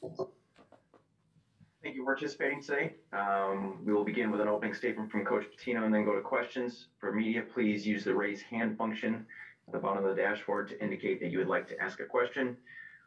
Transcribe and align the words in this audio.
Thank 0.00 1.96
you 1.96 2.04
for 2.04 2.14
participating 2.14 2.62
today. 2.62 2.94
Um, 3.12 3.78
we 3.84 3.92
will 3.92 4.04
begin 4.04 4.30
with 4.30 4.40
an 4.40 4.48
opening 4.48 4.74
statement 4.74 5.10
from 5.10 5.24
Coach 5.24 5.44
Pitino 5.46 5.84
and 5.84 5.94
then 5.94 6.04
go 6.04 6.14
to 6.14 6.20
questions. 6.20 6.86
For 6.98 7.12
media, 7.12 7.42
please 7.42 7.86
use 7.86 8.04
the 8.04 8.14
raise 8.14 8.42
hand 8.42 8.76
function 8.76 9.26
at 9.66 9.72
the 9.72 9.78
bottom 9.78 10.04
of 10.04 10.14
the 10.14 10.20
dashboard 10.20 10.68
to 10.68 10.82
indicate 10.82 11.20
that 11.20 11.30
you 11.30 11.38
would 11.38 11.48
like 11.48 11.68
to 11.68 11.80
ask 11.80 12.00
a 12.00 12.04
question. 12.04 12.56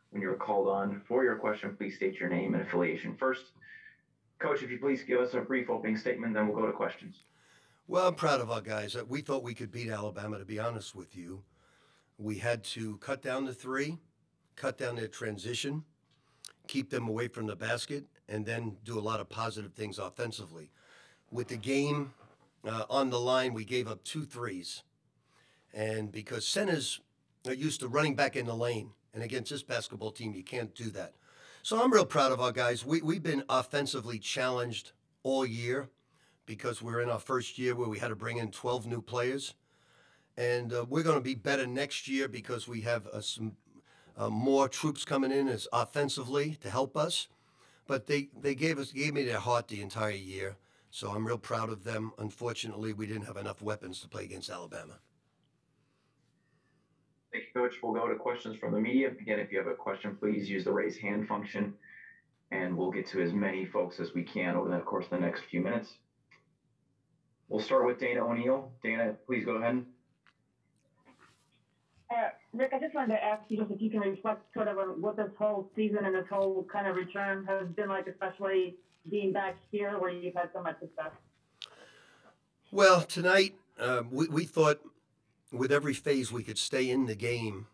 When 0.09 0.21
you're 0.21 0.35
called 0.35 0.67
on 0.67 1.01
for 1.07 1.23
your 1.23 1.35
question, 1.35 1.75
please 1.77 1.95
state 1.95 2.19
your 2.19 2.29
name 2.29 2.53
and 2.53 2.63
affiliation 2.63 3.15
first. 3.15 3.51
Coach, 4.39 4.63
if 4.63 4.71
you 4.71 4.79
please 4.79 5.03
give 5.03 5.21
us 5.21 5.33
a 5.33 5.41
brief 5.41 5.69
opening 5.69 5.95
statement, 5.95 6.33
then 6.33 6.47
we'll 6.47 6.59
go 6.59 6.65
to 6.65 6.73
questions. 6.73 7.23
Well, 7.87 8.07
I'm 8.07 8.15
proud 8.15 8.41
of 8.41 8.49
our 8.49 8.61
guys. 8.61 8.95
We 9.07 9.21
thought 9.21 9.43
we 9.43 9.53
could 9.53 9.71
beat 9.71 9.89
Alabama, 9.89 10.39
to 10.39 10.45
be 10.45 10.59
honest 10.59 10.95
with 10.95 11.15
you. 11.15 11.43
We 12.17 12.37
had 12.37 12.63
to 12.65 12.97
cut 12.97 13.21
down 13.21 13.45
the 13.45 13.53
three, 13.53 13.99
cut 14.55 14.77
down 14.77 14.95
their 14.95 15.07
transition, 15.07 15.83
keep 16.71 16.89
them 16.89 17.09
away 17.09 17.27
from 17.27 17.47
the 17.47 17.55
basket, 17.55 18.05
and 18.29 18.45
then 18.45 18.77
do 18.85 18.97
a 18.97 19.01
lot 19.01 19.19
of 19.19 19.27
positive 19.27 19.73
things 19.73 19.99
offensively. 19.99 20.71
With 21.29 21.49
the 21.49 21.57
game 21.57 22.13
uh, 22.65 22.85
on 22.89 23.09
the 23.09 23.19
line, 23.19 23.53
we 23.53 23.65
gave 23.65 23.89
up 23.89 24.05
two 24.05 24.23
threes. 24.23 24.83
And 25.73 26.13
because 26.13 26.47
centers 26.47 27.01
are 27.45 27.53
used 27.53 27.81
to 27.81 27.89
running 27.89 28.15
back 28.15 28.37
in 28.37 28.45
the 28.45 28.55
lane, 28.55 28.91
and 29.13 29.21
against 29.21 29.51
this 29.51 29.63
basketball 29.63 30.11
team, 30.11 30.33
you 30.33 30.43
can't 30.43 30.73
do 30.73 30.89
that. 30.91 31.13
So 31.61 31.83
I'm 31.83 31.91
real 31.91 32.05
proud 32.05 32.31
of 32.31 32.39
our 32.39 32.53
guys. 32.53 32.85
We, 32.85 33.01
we've 33.01 33.21
been 33.21 33.43
offensively 33.49 34.17
challenged 34.17 34.93
all 35.23 35.45
year 35.45 35.89
because 36.45 36.81
we're 36.81 37.01
in 37.01 37.09
our 37.09 37.19
first 37.19 37.59
year 37.59 37.75
where 37.75 37.89
we 37.89 37.99
had 37.99 38.07
to 38.07 38.15
bring 38.15 38.37
in 38.37 38.49
12 38.49 38.87
new 38.87 39.01
players. 39.01 39.55
And 40.37 40.71
uh, 40.71 40.85
we're 40.87 41.03
going 41.03 41.17
to 41.17 41.21
be 41.21 41.35
better 41.35 41.67
next 41.67 42.07
year 42.07 42.29
because 42.29 42.65
we 42.65 42.81
have 42.81 43.07
uh, 43.07 43.19
some 43.19 43.57
uh, 44.21 44.29
more 44.29 44.69
troops 44.69 45.03
coming 45.03 45.31
in 45.31 45.47
as 45.47 45.67
offensively 45.73 46.55
to 46.61 46.69
help 46.69 46.95
us. 46.95 47.27
But 47.87 48.05
they, 48.05 48.29
they 48.39 48.53
gave 48.53 48.77
us 48.77 48.91
gave 48.91 49.13
me 49.13 49.23
their 49.23 49.39
heart 49.39 49.67
the 49.67 49.81
entire 49.81 50.11
year. 50.11 50.57
So 50.91 51.09
I'm 51.09 51.25
real 51.25 51.37
proud 51.37 51.69
of 51.69 51.83
them. 51.83 52.11
Unfortunately, 52.19 52.93
we 52.93 53.07
didn't 53.07 53.25
have 53.25 53.37
enough 53.37 53.61
weapons 53.61 53.99
to 54.01 54.07
play 54.07 54.25
against 54.25 54.49
Alabama. 54.49 54.99
Thank 57.31 57.45
you, 57.45 57.61
Coach. 57.61 57.75
We'll 57.81 57.93
go 57.93 58.07
to 58.07 58.15
questions 58.15 58.57
from 58.57 58.73
the 58.73 58.79
media. 58.79 59.09
Again, 59.09 59.39
if 59.39 59.51
you 59.51 59.57
have 59.57 59.67
a 59.67 59.73
question, 59.73 60.17
please 60.19 60.49
use 60.49 60.65
the 60.65 60.71
raise 60.71 60.97
hand 60.97 61.27
function, 61.27 61.73
and 62.51 62.77
we'll 62.77 62.91
get 62.91 63.07
to 63.07 63.21
as 63.21 63.33
many 63.33 63.65
folks 63.65 63.99
as 63.99 64.13
we 64.13 64.23
can 64.23 64.55
over 64.55 64.69
the 64.69 64.79
course 64.79 65.05
of 65.05 65.11
the 65.11 65.19
next 65.19 65.43
few 65.49 65.61
minutes. 65.61 65.93
We'll 67.47 67.61
start 67.61 67.85
with 67.85 67.99
Dana 67.99 68.25
O'Neill. 68.25 68.71
Dana, 68.83 69.15
please 69.25 69.45
go 69.45 69.55
ahead. 69.55 69.85
Rick, 72.53 72.71
I 72.73 72.79
just 72.79 72.93
wanted 72.93 73.15
to 73.15 73.23
ask 73.23 73.43
you 73.47 73.57
just 73.57 73.71
if 73.71 73.81
you 73.81 73.89
can 73.89 74.01
reflect 74.01 74.41
sort 74.53 74.67
of 74.67 74.77
on 74.77 75.01
what 75.01 75.15
this 75.15 75.31
whole 75.37 75.69
season 75.75 75.99
and 76.03 76.13
this 76.13 76.25
whole 76.29 76.65
kind 76.71 76.87
of 76.87 76.95
return 76.95 77.45
has 77.45 77.67
been 77.69 77.87
like, 77.87 78.07
especially 78.07 78.75
being 79.09 79.31
back 79.31 79.55
here 79.71 79.97
where 79.97 80.11
you've 80.11 80.35
had 80.35 80.49
so 80.53 80.61
much 80.61 80.79
success. 80.79 81.11
Well, 82.71 83.01
tonight 83.01 83.55
uh, 83.79 84.03
we, 84.09 84.27
we 84.27 84.45
thought 84.45 84.81
with 85.51 85.71
every 85.71 85.93
phase 85.93 86.31
we 86.31 86.43
could 86.43 86.57
stay 86.57 86.89
in 86.89 87.05
the 87.05 87.15
game. 87.15 87.67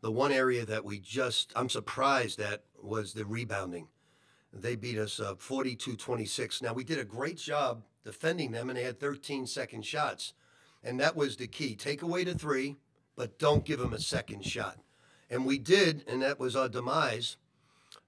The 0.00 0.12
one 0.12 0.32
area 0.32 0.64
that 0.66 0.84
we 0.84 0.98
just, 0.98 1.52
I'm 1.56 1.68
surprised 1.68 2.40
at, 2.40 2.62
was 2.82 3.12
the 3.12 3.24
rebounding. 3.24 3.88
They 4.52 4.76
beat 4.76 4.98
us 4.98 5.20
uh, 5.20 5.34
42 5.36 5.96
26. 5.96 6.62
Now, 6.62 6.72
we 6.72 6.84
did 6.84 6.98
a 6.98 7.04
great 7.04 7.36
job 7.36 7.82
defending 8.04 8.52
them, 8.52 8.70
and 8.70 8.78
they 8.78 8.84
had 8.84 9.00
13 9.00 9.46
second 9.46 9.84
shots. 9.84 10.32
And 10.84 11.00
that 11.00 11.16
was 11.16 11.36
the 11.36 11.48
key. 11.48 11.74
Take 11.74 12.02
away 12.02 12.22
the 12.24 12.34
three, 12.34 12.76
but 13.16 13.38
don't 13.38 13.64
give 13.64 13.78
them 13.78 13.92
a 13.92 14.00
second 14.00 14.44
shot. 14.44 14.78
And 15.28 15.44
we 15.44 15.58
did, 15.58 16.04
and 16.06 16.22
that 16.22 16.38
was 16.38 16.54
our 16.54 16.68
demise. 16.68 17.36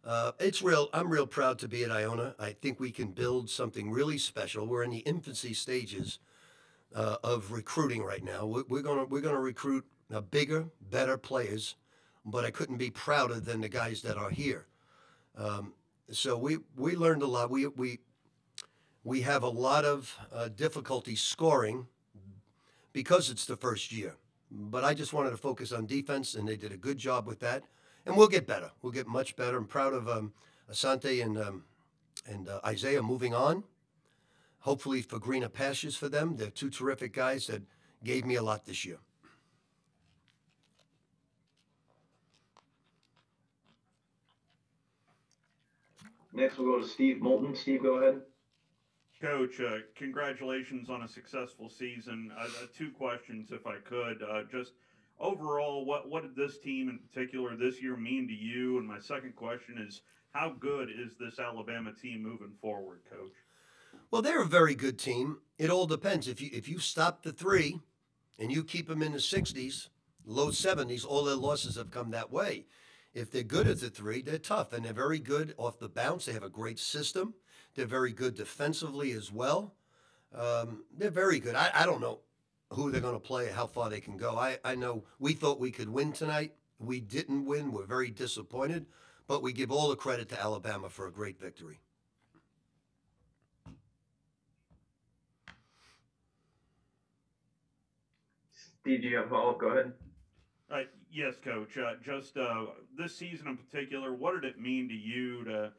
Uh, 0.04 0.32
it's 0.38 0.62
real. 0.62 0.88
I'm 0.92 1.10
real 1.10 1.26
proud 1.26 1.58
to 1.60 1.68
be 1.68 1.82
at 1.82 1.90
Iona. 1.90 2.34
I 2.38 2.52
think 2.52 2.78
we 2.78 2.92
can 2.92 3.08
build 3.08 3.50
something 3.50 3.90
really 3.90 4.18
special. 4.18 4.66
We're 4.66 4.84
in 4.84 4.90
the 4.90 4.98
infancy 4.98 5.54
stages 5.54 6.18
uh, 6.94 7.16
of 7.24 7.50
recruiting 7.50 8.02
right 8.02 8.22
now. 8.22 8.46
We're, 8.46 8.64
we're 8.68 8.82
gonna 8.82 9.04
we're 9.04 9.20
gonna 9.20 9.40
recruit 9.40 9.84
uh, 10.12 10.20
bigger, 10.20 10.66
better 10.80 11.18
players, 11.18 11.74
but 12.24 12.44
I 12.44 12.50
couldn't 12.50 12.78
be 12.78 12.90
prouder 12.90 13.40
than 13.40 13.60
the 13.60 13.68
guys 13.68 14.02
that 14.02 14.16
are 14.16 14.30
here. 14.30 14.66
Um, 15.36 15.74
so 16.10 16.38
we 16.38 16.58
we 16.76 16.96
learned 16.96 17.22
a 17.22 17.26
lot. 17.26 17.50
We 17.50 17.66
we 17.66 17.98
we 19.04 19.22
have 19.22 19.42
a 19.42 19.48
lot 19.48 19.84
of 19.84 20.16
uh, 20.32 20.48
difficulty 20.48 21.16
scoring 21.16 21.86
because 22.92 23.30
it's 23.30 23.46
the 23.46 23.56
first 23.56 23.92
year. 23.92 24.16
But 24.50 24.84
I 24.84 24.94
just 24.94 25.12
wanted 25.12 25.30
to 25.30 25.36
focus 25.36 25.72
on 25.72 25.86
defense, 25.86 26.34
and 26.34 26.48
they 26.48 26.56
did 26.56 26.72
a 26.72 26.76
good 26.76 26.98
job 26.98 27.26
with 27.26 27.40
that. 27.40 27.64
And 28.06 28.16
we'll 28.16 28.28
get 28.28 28.46
better. 28.46 28.70
We'll 28.80 28.92
get 28.92 29.06
much 29.06 29.36
better. 29.36 29.58
I'm 29.58 29.66
proud 29.66 29.92
of 29.92 30.08
um, 30.08 30.32
Asante 30.70 31.22
and 31.22 31.36
um, 31.36 31.64
and 32.26 32.48
uh, 32.48 32.60
Isaiah 32.64 33.02
moving 33.02 33.34
on 33.34 33.64
hopefully 34.60 35.02
for 35.02 35.18
greener 35.18 35.48
pastures 35.48 35.96
for 35.96 36.08
them. 36.08 36.36
They're 36.36 36.50
two 36.50 36.70
terrific 36.70 37.12
guys 37.12 37.46
that 37.46 37.62
gave 38.04 38.24
me 38.24 38.36
a 38.36 38.42
lot 38.42 38.64
this 38.64 38.84
year. 38.84 38.98
Next, 46.32 46.58
we'll 46.58 46.76
go 46.76 46.82
to 46.82 46.86
Steve 46.88 47.20
Moulton. 47.20 47.56
Steve, 47.56 47.82
go 47.82 47.94
ahead. 47.94 48.20
Coach, 49.20 49.60
uh, 49.60 49.78
congratulations 49.96 50.88
on 50.88 51.02
a 51.02 51.08
successful 51.08 51.68
season. 51.68 52.30
Uh, 52.38 52.44
uh, 52.44 52.66
two 52.76 52.90
questions, 52.90 53.50
if 53.50 53.66
I 53.66 53.78
could. 53.78 54.22
Uh, 54.22 54.42
just 54.50 54.72
overall, 55.18 55.84
what 55.84 56.08
what 56.08 56.22
did 56.22 56.36
this 56.36 56.58
team 56.58 56.88
in 56.88 56.98
particular 56.98 57.56
this 57.56 57.82
year 57.82 57.96
mean 57.96 58.28
to 58.28 58.34
you? 58.34 58.78
And 58.78 58.86
my 58.86 59.00
second 59.00 59.34
question 59.34 59.84
is, 59.84 60.02
how 60.30 60.50
good 60.60 60.88
is 60.88 61.16
this 61.18 61.40
Alabama 61.40 61.92
team 62.00 62.22
moving 62.22 62.52
forward, 62.60 63.00
Coach? 63.10 63.32
Well, 64.12 64.22
they're 64.22 64.42
a 64.42 64.46
very 64.46 64.76
good 64.76 64.98
team. 64.98 65.38
It 65.58 65.68
all 65.68 65.86
depends. 65.86 66.28
If 66.28 66.40
you 66.40 66.50
if 66.52 66.68
you 66.68 66.78
stop 66.78 67.24
the 67.24 67.32
three, 67.32 67.80
and 68.38 68.52
you 68.52 68.62
keep 68.62 68.86
them 68.86 69.02
in 69.02 69.12
the 69.12 69.18
60s, 69.18 69.88
low 70.24 70.48
70s, 70.48 71.04
all 71.04 71.24
their 71.24 71.34
losses 71.34 71.74
have 71.74 71.90
come 71.90 72.10
that 72.12 72.30
way. 72.30 72.66
If 73.14 73.32
they're 73.32 73.42
good 73.42 73.66
at 73.66 73.80
the 73.80 73.90
three, 73.90 74.22
they're 74.22 74.38
tough, 74.38 74.72
and 74.72 74.84
they're 74.84 74.92
very 74.92 75.18
good 75.18 75.54
off 75.56 75.80
the 75.80 75.88
bounce. 75.88 76.26
They 76.26 76.32
have 76.34 76.44
a 76.44 76.48
great 76.48 76.78
system. 76.78 77.34
They're 77.78 77.86
very 77.86 78.10
good 78.10 78.34
defensively 78.34 79.12
as 79.12 79.30
well. 79.30 79.72
Um, 80.34 80.82
they're 80.96 81.12
very 81.12 81.38
good. 81.38 81.54
I, 81.54 81.70
I 81.72 81.86
don't 81.86 82.00
know 82.00 82.18
who 82.70 82.90
they're 82.90 83.00
going 83.00 83.14
to 83.14 83.20
play, 83.20 83.52
how 83.52 83.68
far 83.68 83.88
they 83.88 84.00
can 84.00 84.16
go. 84.16 84.36
I, 84.36 84.58
I 84.64 84.74
know 84.74 85.04
we 85.20 85.32
thought 85.32 85.60
we 85.60 85.70
could 85.70 85.88
win 85.88 86.10
tonight. 86.12 86.54
We 86.80 86.98
didn't 86.98 87.44
win. 87.44 87.70
We're 87.70 87.86
very 87.86 88.10
disappointed, 88.10 88.86
but 89.28 89.44
we 89.44 89.52
give 89.52 89.70
all 89.70 89.90
the 89.90 89.94
credit 89.94 90.28
to 90.30 90.42
Alabama 90.42 90.88
for 90.88 91.06
a 91.06 91.12
great 91.12 91.38
victory. 91.38 91.78
Steve, 98.80 99.02
do 99.02 99.08
you 99.08 99.18
have? 99.18 99.30
Go 99.30 99.68
ahead. 99.70 99.92
Uh, 100.68 100.80
yes, 101.12 101.36
Coach. 101.44 101.78
Uh, 101.78 101.92
just 102.04 102.36
uh, 102.38 102.66
this 102.96 103.14
season 103.14 103.46
in 103.46 103.56
particular, 103.56 104.12
what 104.14 104.34
did 104.34 104.50
it 104.50 104.58
mean 104.58 104.88
to 104.88 104.94
you 104.96 105.44
to 105.44 105.70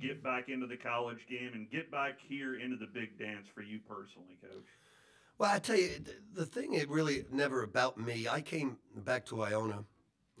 get 0.00 0.22
back 0.22 0.48
into 0.48 0.66
the 0.66 0.76
college 0.76 1.26
game 1.28 1.50
and 1.54 1.70
get 1.70 1.90
back 1.90 2.18
here 2.26 2.58
into 2.58 2.76
the 2.76 2.86
big 2.86 3.18
dance 3.18 3.46
for 3.54 3.62
you 3.62 3.80
personally, 3.88 4.38
Coach? 4.42 4.66
Well, 5.38 5.50
I 5.52 5.58
tell 5.58 5.76
you, 5.76 5.90
the 6.34 6.46
thing 6.46 6.74
it 6.74 6.88
really 6.88 7.24
never 7.30 7.62
about 7.62 7.98
me. 7.98 8.26
I 8.28 8.40
came 8.40 8.78
back 8.94 9.26
to 9.26 9.42
Iona. 9.42 9.84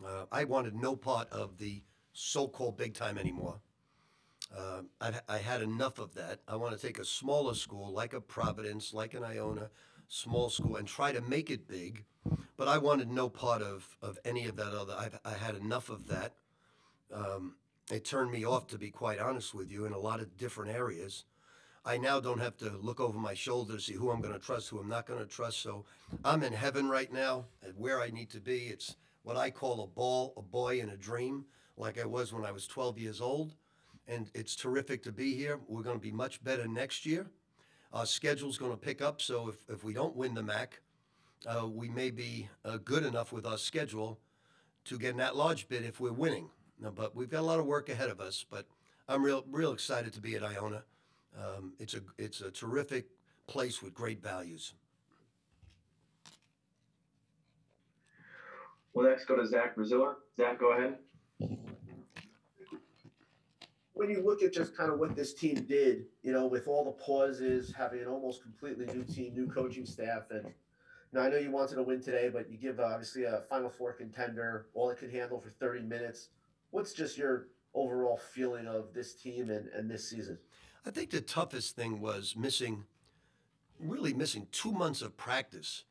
Uh, 0.04 0.24
I 0.32 0.44
wanted 0.44 0.74
no 0.74 0.96
part 0.96 1.30
of 1.30 1.58
the 1.58 1.82
so-called 2.12 2.76
big 2.76 2.94
time 2.94 3.18
anymore. 3.18 3.60
Uh, 4.56 4.82
I, 5.00 5.12
I 5.28 5.38
had 5.38 5.60
enough 5.60 5.98
of 5.98 6.14
that. 6.14 6.40
I 6.48 6.56
want 6.56 6.78
to 6.78 6.86
take 6.86 6.98
a 6.98 7.04
smaller 7.04 7.54
school 7.54 7.92
like 7.92 8.14
a 8.14 8.20
Providence, 8.20 8.94
like 8.94 9.12
an 9.14 9.24
Iona, 9.24 9.70
small 10.08 10.48
school, 10.48 10.76
and 10.76 10.86
try 10.86 11.12
to 11.12 11.20
make 11.20 11.50
it 11.50 11.68
big. 11.68 12.04
But 12.56 12.68
I 12.68 12.78
wanted 12.78 13.10
no 13.10 13.28
part 13.28 13.60
of, 13.60 13.96
of 14.00 14.18
any 14.24 14.46
of 14.46 14.56
that 14.56 14.72
other. 14.72 14.94
I've, 14.98 15.18
I 15.24 15.32
had 15.32 15.56
enough 15.56 15.90
of 15.90 16.06
that. 16.08 16.34
Um, 17.12 17.56
it 17.90 18.04
turned 18.04 18.32
me 18.32 18.44
off, 18.44 18.66
to 18.68 18.78
be 18.78 18.90
quite 18.90 19.20
honest 19.20 19.54
with 19.54 19.70
you, 19.70 19.84
in 19.84 19.92
a 19.92 19.98
lot 19.98 20.20
of 20.20 20.36
different 20.36 20.74
areas. 20.74 21.24
I 21.84 21.98
now 21.98 22.18
don't 22.18 22.40
have 22.40 22.56
to 22.58 22.76
look 22.80 22.98
over 22.98 23.16
my 23.16 23.34
shoulder 23.34 23.74
to 23.74 23.80
see 23.80 23.92
who 23.92 24.10
I'm 24.10 24.20
going 24.20 24.34
to 24.34 24.40
trust, 24.40 24.68
who 24.68 24.80
I'm 24.80 24.88
not 24.88 25.06
going 25.06 25.20
to 25.20 25.26
trust. 25.26 25.62
So 25.62 25.84
I'm 26.24 26.42
in 26.42 26.52
heaven 26.52 26.88
right 26.88 27.12
now 27.12 27.44
at 27.62 27.76
where 27.76 28.00
I 28.00 28.10
need 28.10 28.28
to 28.30 28.40
be. 28.40 28.66
It's 28.66 28.96
what 29.22 29.36
I 29.36 29.50
call 29.50 29.84
a 29.84 29.86
ball, 29.86 30.34
a 30.36 30.42
boy, 30.42 30.80
and 30.80 30.90
a 30.90 30.96
dream, 30.96 31.44
like 31.76 32.00
I 32.00 32.04
was 32.04 32.32
when 32.32 32.44
I 32.44 32.50
was 32.50 32.66
12 32.66 32.98
years 32.98 33.20
old. 33.20 33.54
And 34.08 34.28
it's 34.34 34.56
terrific 34.56 35.04
to 35.04 35.12
be 35.12 35.36
here. 35.36 35.60
We're 35.68 35.82
going 35.82 35.96
to 35.96 36.02
be 36.02 36.10
much 36.10 36.42
better 36.42 36.66
next 36.66 37.06
year. 37.06 37.28
Our 37.92 38.06
schedule's 38.06 38.58
going 38.58 38.72
to 38.72 38.76
pick 38.76 39.00
up. 39.00 39.22
So 39.22 39.48
if, 39.48 39.56
if 39.68 39.84
we 39.84 39.92
don't 39.94 40.16
win 40.16 40.34
the 40.34 40.42
MAAC, 40.42 40.68
uh, 41.46 41.68
we 41.68 41.88
may 41.88 42.10
be 42.10 42.48
uh, 42.64 42.78
good 42.78 43.04
enough 43.04 43.32
with 43.32 43.46
our 43.46 43.58
schedule 43.58 44.18
to 44.86 44.98
get 44.98 45.10
in 45.10 45.16
that 45.18 45.36
large 45.36 45.68
bid 45.68 45.84
if 45.84 46.00
we're 46.00 46.12
winning. 46.12 46.50
No, 46.80 46.90
but 46.90 47.14
we've 47.14 47.30
got 47.30 47.40
a 47.40 47.42
lot 47.42 47.58
of 47.58 47.66
work 47.66 47.88
ahead 47.88 48.10
of 48.10 48.20
us. 48.20 48.44
But 48.48 48.66
I'm 49.08 49.22
real, 49.22 49.44
real 49.50 49.72
excited 49.72 50.12
to 50.14 50.20
be 50.20 50.34
at 50.36 50.42
Iona. 50.42 50.82
Um, 51.36 51.72
it's 51.78 51.94
a 51.94 52.00
it's 52.18 52.40
a 52.40 52.50
terrific 52.50 53.06
place 53.46 53.82
with 53.82 53.94
great 53.94 54.22
values. 54.22 54.74
We'll 58.94 59.08
next 59.08 59.26
go 59.26 59.36
to 59.36 59.46
Zach 59.46 59.76
Braziller. 59.76 60.14
Zach, 60.36 60.58
go 60.58 60.72
ahead. 60.72 60.98
when 63.92 64.10
you 64.10 64.22
look 64.22 64.42
at 64.42 64.52
just 64.52 64.76
kind 64.76 64.90
of 64.90 64.98
what 64.98 65.16
this 65.16 65.32
team 65.34 65.66
did, 65.68 66.04
you 66.22 66.32
know, 66.32 66.46
with 66.46 66.68
all 66.68 66.84
the 66.84 66.92
pauses, 66.92 67.72
having 67.76 68.00
an 68.00 68.08
almost 68.08 68.42
completely 68.42 68.86
new 68.86 69.04
team, 69.04 69.34
new 69.34 69.46
coaching 69.46 69.86
staff, 69.86 70.24
and 70.30 70.46
now, 71.12 71.22
I 71.22 71.30
know 71.30 71.38
you 71.38 71.50
wanted 71.50 71.76
to 71.76 71.82
win 71.82 72.02
today, 72.02 72.28
but 72.28 72.50
you 72.50 72.58
give 72.58 72.78
uh, 72.78 72.84
obviously 72.84 73.24
a 73.24 73.42
Final 73.48 73.70
Four 73.70 73.94
contender 73.94 74.66
all 74.74 74.90
it 74.90 74.98
could 74.98 75.10
handle 75.10 75.40
for 75.40 75.48
30 75.48 75.82
minutes. 75.82 76.28
What's 76.70 76.92
just 76.92 77.16
your 77.16 77.48
overall 77.74 78.16
feeling 78.16 78.66
of 78.66 78.92
this 78.92 79.14
team 79.14 79.50
and, 79.50 79.68
and 79.68 79.90
this 79.90 80.08
season? 80.08 80.38
I 80.86 80.90
think 80.90 81.10
the 81.10 81.20
toughest 81.20 81.76
thing 81.76 82.00
was 82.00 82.34
missing, 82.36 82.84
really 83.80 84.14
missing 84.14 84.46
two 84.52 84.72
months 84.72 85.02
of 85.02 85.16
practice 85.16 85.84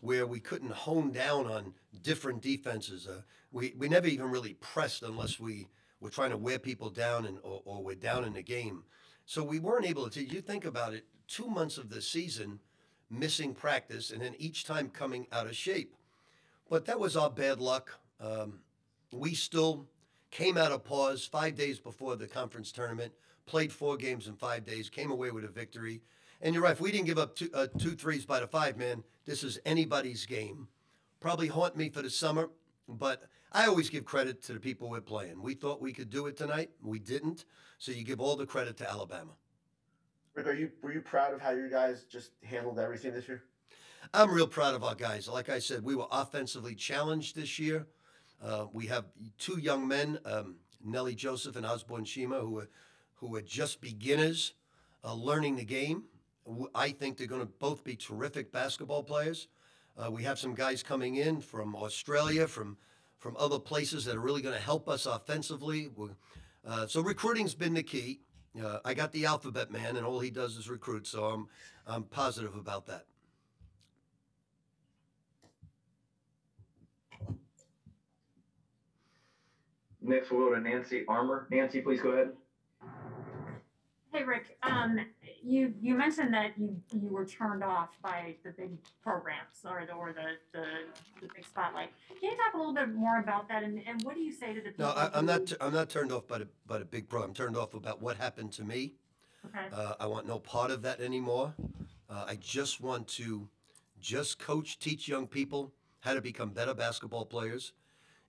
where 0.00 0.26
we 0.26 0.40
couldn't 0.40 0.72
hone 0.72 1.12
down 1.12 1.46
on 1.46 1.74
different 2.02 2.42
defenses. 2.42 3.06
Uh, 3.06 3.22
we, 3.52 3.74
we 3.78 3.88
never 3.88 4.06
even 4.06 4.30
really 4.30 4.54
pressed 4.54 5.02
unless 5.02 5.38
we 5.38 5.68
were 6.00 6.10
trying 6.10 6.30
to 6.30 6.36
wear 6.36 6.58
people 6.58 6.90
down 6.90 7.26
and, 7.26 7.38
or, 7.42 7.62
or 7.64 7.82
we're 7.82 7.94
down 7.94 8.24
in 8.24 8.32
the 8.32 8.42
game. 8.42 8.82
So 9.26 9.42
we 9.42 9.58
weren't 9.58 9.86
able 9.86 10.08
to, 10.10 10.22
you 10.22 10.40
think 10.40 10.64
about 10.64 10.94
it, 10.94 11.04
two 11.28 11.48
months 11.48 11.78
of 11.78 11.88
the 11.90 12.02
season 12.02 12.60
missing 13.10 13.54
practice 13.54 14.10
and 14.10 14.20
then 14.20 14.34
each 14.38 14.64
time 14.64 14.88
coming 14.88 15.26
out 15.32 15.46
of 15.46 15.56
shape. 15.56 15.94
But 16.68 16.86
that 16.86 16.98
was 16.98 17.16
our 17.16 17.30
bad 17.30 17.60
luck. 17.60 18.00
Um, 18.20 18.60
we 19.12 19.34
still 19.34 19.86
came 20.34 20.58
out 20.58 20.72
of 20.72 20.84
pause 20.84 21.24
five 21.24 21.54
days 21.54 21.78
before 21.78 22.16
the 22.16 22.26
conference 22.26 22.72
tournament, 22.72 23.12
played 23.46 23.72
four 23.72 23.96
games 23.96 24.26
in 24.26 24.34
five 24.34 24.66
days, 24.66 24.90
came 24.90 25.12
away 25.12 25.30
with 25.30 25.44
a 25.44 25.48
victory. 25.48 26.02
And 26.42 26.52
you're 26.52 26.64
right, 26.64 26.72
if 26.72 26.80
we 26.80 26.90
didn't 26.90 27.06
give 27.06 27.18
up 27.18 27.36
two, 27.36 27.48
uh, 27.54 27.68
two 27.78 27.92
threes 27.92 28.26
by 28.26 28.40
the 28.40 28.48
five 28.48 28.76
man, 28.76 29.04
this 29.24 29.44
is 29.44 29.60
anybody's 29.64 30.26
game. 30.26 30.66
Probably 31.20 31.46
haunt 31.46 31.76
me 31.76 31.88
for 31.88 32.02
the 32.02 32.10
summer, 32.10 32.50
but 32.88 33.22
I 33.52 33.66
always 33.66 33.88
give 33.88 34.04
credit 34.04 34.42
to 34.42 34.52
the 34.52 34.60
people 34.60 34.90
we're 34.90 35.00
playing. 35.00 35.40
We 35.40 35.54
thought 35.54 35.80
we 35.80 35.92
could 35.92 36.10
do 36.10 36.26
it 36.26 36.36
tonight, 36.36 36.70
we 36.82 36.98
didn't. 36.98 37.44
So 37.78 37.92
you 37.92 38.02
give 38.02 38.20
all 38.20 38.34
the 38.34 38.44
credit 38.44 38.76
to 38.78 38.90
Alabama. 38.90 39.32
Rick, 40.34 40.48
are 40.48 40.52
you 40.52 40.72
were 40.82 40.92
you 40.92 41.00
proud 41.00 41.32
of 41.32 41.40
how 41.40 41.50
you 41.50 41.70
guys 41.70 42.02
just 42.02 42.32
handled 42.42 42.80
everything 42.80 43.14
this 43.14 43.28
year? 43.28 43.44
I'm 44.12 44.32
real 44.32 44.48
proud 44.48 44.74
of 44.74 44.82
our 44.82 44.96
guys. 44.96 45.28
Like 45.28 45.48
I 45.48 45.60
said, 45.60 45.84
we 45.84 45.94
were 45.94 46.08
offensively 46.10 46.74
challenged 46.74 47.36
this 47.36 47.60
year. 47.60 47.86
Uh, 48.42 48.66
we 48.72 48.86
have 48.86 49.06
two 49.38 49.58
young 49.58 49.86
men, 49.88 50.18
um, 50.24 50.56
Nelly 50.84 51.14
Joseph 51.14 51.56
and 51.56 51.64
Osborn 51.64 52.04
Shema, 52.04 52.40
who 52.40 52.58
are 52.58 52.68
who 53.14 53.34
are 53.36 53.42
just 53.42 53.80
beginners 53.80 54.52
uh, 55.02 55.14
learning 55.14 55.56
the 55.56 55.64
game. 55.64 56.04
I 56.74 56.90
think 56.90 57.16
they're 57.16 57.26
going 57.26 57.40
to 57.40 57.46
both 57.46 57.84
be 57.84 57.96
terrific 57.96 58.52
basketball 58.52 59.02
players. 59.02 59.48
Uh, 59.96 60.10
we 60.10 60.24
have 60.24 60.38
some 60.38 60.54
guys 60.54 60.82
coming 60.82 61.16
in 61.16 61.40
from 61.40 61.74
Australia, 61.74 62.46
from 62.46 62.76
from 63.18 63.36
other 63.38 63.58
places 63.58 64.04
that 64.04 64.16
are 64.16 64.20
really 64.20 64.42
going 64.42 64.54
to 64.54 64.60
help 64.60 64.86
us 64.86 65.06
offensively. 65.06 65.88
Uh, 66.66 66.86
so 66.86 67.00
recruiting's 67.00 67.54
been 67.54 67.72
the 67.72 67.82
key. 67.82 68.20
Uh, 68.62 68.80
I 68.84 68.92
got 68.92 69.12
the 69.12 69.24
alphabet 69.24 69.70
man, 69.70 69.96
and 69.96 70.04
all 70.04 70.20
he 70.20 70.30
does 70.30 70.56
is 70.56 70.68
recruit. 70.68 71.06
So 71.06 71.24
I'm 71.24 71.48
I'm 71.86 72.04
positive 72.04 72.54
about 72.54 72.86
that. 72.86 73.06
Next, 80.04 80.30
we'll 80.30 80.48
go 80.50 80.54
to 80.54 80.60
Nancy 80.60 81.04
Armour. 81.08 81.46
Nancy, 81.50 81.80
please 81.80 82.00
go 82.00 82.10
ahead. 82.10 82.32
Hey, 84.12 84.22
Rick, 84.22 84.58
um, 84.62 85.00
you, 85.42 85.72
you 85.80 85.94
mentioned 85.96 86.32
that 86.34 86.52
you, 86.56 86.76
you 86.92 87.08
were 87.08 87.24
turned 87.24 87.64
off 87.64 87.88
by 88.00 88.36
the 88.44 88.50
big 88.50 88.70
programs 89.02 89.64
or 89.64 89.84
the, 89.86 89.94
or 89.94 90.12
the, 90.12 90.36
the, 90.52 90.64
the 91.20 91.32
big 91.34 91.44
spotlight. 91.44 91.88
Can 92.20 92.30
you 92.30 92.36
talk 92.36 92.54
a 92.54 92.58
little 92.58 92.74
bit 92.74 92.94
more 92.94 93.18
about 93.18 93.48
that 93.48 93.64
and, 93.64 93.80
and 93.88 94.02
what 94.02 94.14
do 94.14 94.20
you 94.20 94.30
say 94.32 94.52
to 94.54 94.60
the 94.60 94.70
people? 94.70 94.84
No, 94.84 94.92
I, 94.92 95.10
I'm 95.14 95.26
not. 95.26 95.52
I'm 95.60 95.72
not 95.72 95.88
turned 95.88 96.12
off 96.12 96.28
by 96.28 96.38
the 96.38 96.48
by 96.66 96.78
the 96.78 96.84
big 96.84 97.08
pro. 97.08 97.22
I'm 97.24 97.34
turned 97.34 97.56
off 97.56 97.74
about 97.74 98.00
what 98.00 98.16
happened 98.16 98.52
to 98.52 98.62
me. 98.62 98.92
Okay, 99.46 99.66
Uh, 99.72 99.94
I 99.98 100.06
want 100.06 100.28
no 100.28 100.38
part 100.38 100.70
of 100.70 100.82
that 100.82 101.00
anymore. 101.00 101.54
Uh, 102.08 102.24
I 102.28 102.36
just 102.36 102.80
want 102.80 103.08
to 103.08 103.48
just 104.00 104.38
coach, 104.38 104.78
teach 104.78 105.08
young 105.08 105.26
people 105.26 105.72
how 106.00 106.14
to 106.14 106.20
become 106.20 106.50
better 106.50 106.72
basketball 106.74 107.24
players. 107.26 107.72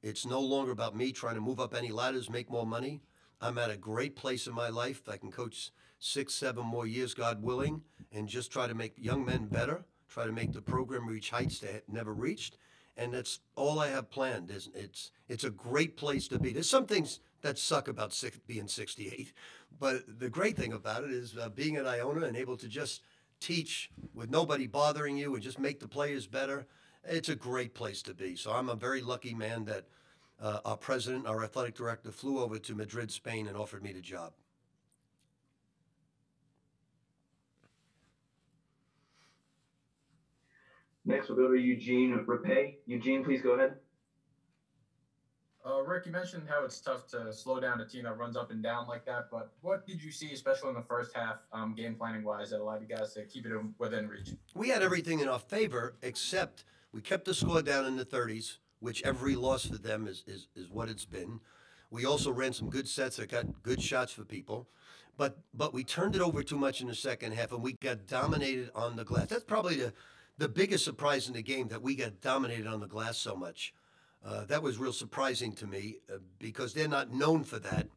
It's 0.05 0.23
no 0.23 0.39
longer 0.39 0.71
about 0.71 0.95
me 0.95 1.11
trying 1.11 1.33
to 1.33 1.41
move 1.41 1.59
up 1.59 1.73
any 1.73 1.91
ladders, 1.91 2.29
make 2.29 2.47
more 2.47 2.67
money. 2.67 3.01
I'm 3.41 3.57
at 3.57 3.71
a 3.71 3.75
great 3.75 4.15
place 4.15 4.45
in 4.45 4.53
my 4.53 4.69
life. 4.69 5.01
I 5.09 5.17
can 5.17 5.31
coach 5.31 5.71
six, 5.97 6.35
seven 6.35 6.63
more 6.63 6.85
years, 6.85 7.15
God 7.15 7.41
willing, 7.41 7.81
and 8.11 8.27
just 8.27 8.51
try 8.51 8.67
to 8.67 8.75
make 8.75 8.93
young 8.97 9.25
men 9.25 9.47
better, 9.47 9.83
try 10.07 10.27
to 10.27 10.31
make 10.31 10.53
the 10.53 10.61
program 10.61 11.07
reach 11.07 11.31
heights 11.31 11.57
they 11.57 11.81
never 11.87 12.13
reached. 12.13 12.59
And 12.95 13.15
that's 13.15 13.39
all 13.55 13.79
I 13.79 13.87
have 13.87 14.11
planned. 14.11 14.51
Is 14.51 14.69
it's 14.75 15.09
it's 15.27 15.43
a 15.43 15.49
great 15.49 15.97
place 15.97 16.27
to 16.27 16.37
be. 16.37 16.53
There's 16.53 16.69
some 16.69 16.85
things 16.85 17.19
that 17.41 17.57
suck 17.57 17.87
about 17.87 18.13
six, 18.13 18.37
being 18.45 18.67
68, 18.67 19.33
but 19.79 20.19
the 20.19 20.29
great 20.29 20.55
thing 20.55 20.73
about 20.73 21.03
it 21.03 21.09
is 21.09 21.35
uh, 21.35 21.49
being 21.49 21.77
at 21.77 21.87
Iona 21.87 22.27
and 22.27 22.37
able 22.37 22.57
to 22.57 22.67
just 22.67 23.01
teach 23.39 23.89
with 24.13 24.29
nobody 24.29 24.67
bothering 24.67 25.17
you 25.17 25.33
and 25.33 25.43
just 25.43 25.57
make 25.57 25.79
the 25.79 25.87
players 25.87 26.27
better. 26.27 26.67
It's 27.07 27.29
a 27.29 27.35
great 27.35 27.73
place 27.73 28.01
to 28.03 28.13
be. 28.13 28.35
So 28.35 28.51
I'm 28.51 28.69
a 28.69 28.75
very 28.75 29.01
lucky 29.01 29.33
man 29.33 29.65
that 29.65 29.85
uh, 30.41 30.59
our 30.65 30.77
president, 30.77 31.27
our 31.27 31.43
athletic 31.43 31.75
director, 31.75 32.11
flew 32.11 32.39
over 32.39 32.57
to 32.59 32.75
Madrid, 32.75 33.11
Spain, 33.11 33.47
and 33.47 33.55
offered 33.55 33.83
me 33.83 33.93
the 33.93 34.01
job. 34.01 34.33
Next, 41.05 41.29
we'll 41.29 41.37
go 41.37 41.53
to 41.53 41.59
Eugene 41.59 42.25
Rapay. 42.25 42.77
Eugene, 42.87 43.23
please 43.23 43.41
go 43.41 43.51
ahead. 43.51 43.75
Uh, 45.63 45.81
Rick, 45.83 46.05
you 46.05 46.11
mentioned 46.11 46.43
how 46.47 46.63
it's 46.63 46.79
tough 46.79 47.07
to 47.07 47.33
slow 47.33 47.59
down 47.59 47.81
a 47.81 47.87
team 47.87 48.03
that 48.03 48.17
runs 48.17 48.35
up 48.35 48.51
and 48.51 48.61
down 48.61 48.87
like 48.87 49.03
that, 49.05 49.29
but 49.31 49.51
what 49.61 49.85
did 49.85 50.01
you 50.01 50.11
see, 50.11 50.31
especially 50.31 50.69
in 50.69 50.75
the 50.75 50.81
first 50.81 51.15
half, 51.15 51.37
um, 51.53 51.73
game 51.73 51.95
planning 51.95 52.23
wise, 52.23 52.51
that 52.51 52.59
allowed 52.59 52.81
you 52.81 52.95
guys 52.95 53.13
to 53.15 53.23
keep 53.23 53.47
it 53.47 53.51
within 53.79 54.07
reach? 54.07 54.33
We 54.53 54.69
had 54.69 54.83
everything 54.83 55.21
in 55.21 55.27
our 55.27 55.39
favor 55.39 55.95
except 56.03 56.65
we 56.95 57.01
kept 57.01 57.25
the 57.25 57.33
score 57.33 57.61
down 57.61 57.85
in 57.85 57.97
the 57.97 58.05
30s, 58.05 58.59
which 58.79 59.03
every 59.03 59.35
loss 59.35 59.65
for 59.65 59.77
them 59.77 60.07
is, 60.07 60.23
is, 60.25 60.47
is 60.55 60.69
what 60.69 60.87
it's 60.87 61.03
been. 61.03 61.41
We 61.91 62.05
also 62.05 62.31
ran 62.31 62.53
some 62.53 62.69
good 62.69 62.87
sets 62.87 63.17
that 63.17 63.29
got 63.29 63.61
good 63.63 63.81
shots 63.81 64.13
for 64.13 64.23
people. 64.23 64.69
But 65.17 65.37
but 65.53 65.73
we 65.73 65.83
turned 65.83 66.15
it 66.15 66.21
over 66.21 66.41
too 66.41 66.57
much 66.57 66.81
in 66.81 66.87
the 66.87 66.95
second 66.95 67.33
half 67.33 67.51
and 67.51 67.61
we 67.61 67.73
got 67.73 68.07
dominated 68.07 68.69
on 68.73 68.95
the 68.95 69.03
glass. 69.03 69.27
That's 69.27 69.43
probably 69.43 69.75
the, 69.75 69.93
the 70.37 70.47
biggest 70.47 70.85
surprise 70.85 71.27
in 71.27 71.33
the 71.33 71.41
game 71.41 71.67
that 71.67 71.81
we 71.81 71.95
got 71.95 72.21
dominated 72.21 72.67
on 72.67 72.79
the 72.79 72.87
glass 72.87 73.17
so 73.17 73.35
much. 73.35 73.73
Uh, 74.25 74.45
that 74.45 74.63
was 74.63 74.77
real 74.77 74.93
surprising 74.93 75.51
to 75.53 75.67
me 75.67 75.97
uh, 76.11 76.17
because 76.39 76.73
they're 76.73 76.87
not 76.87 77.13
known 77.13 77.43
for 77.43 77.59
that. 77.59 77.87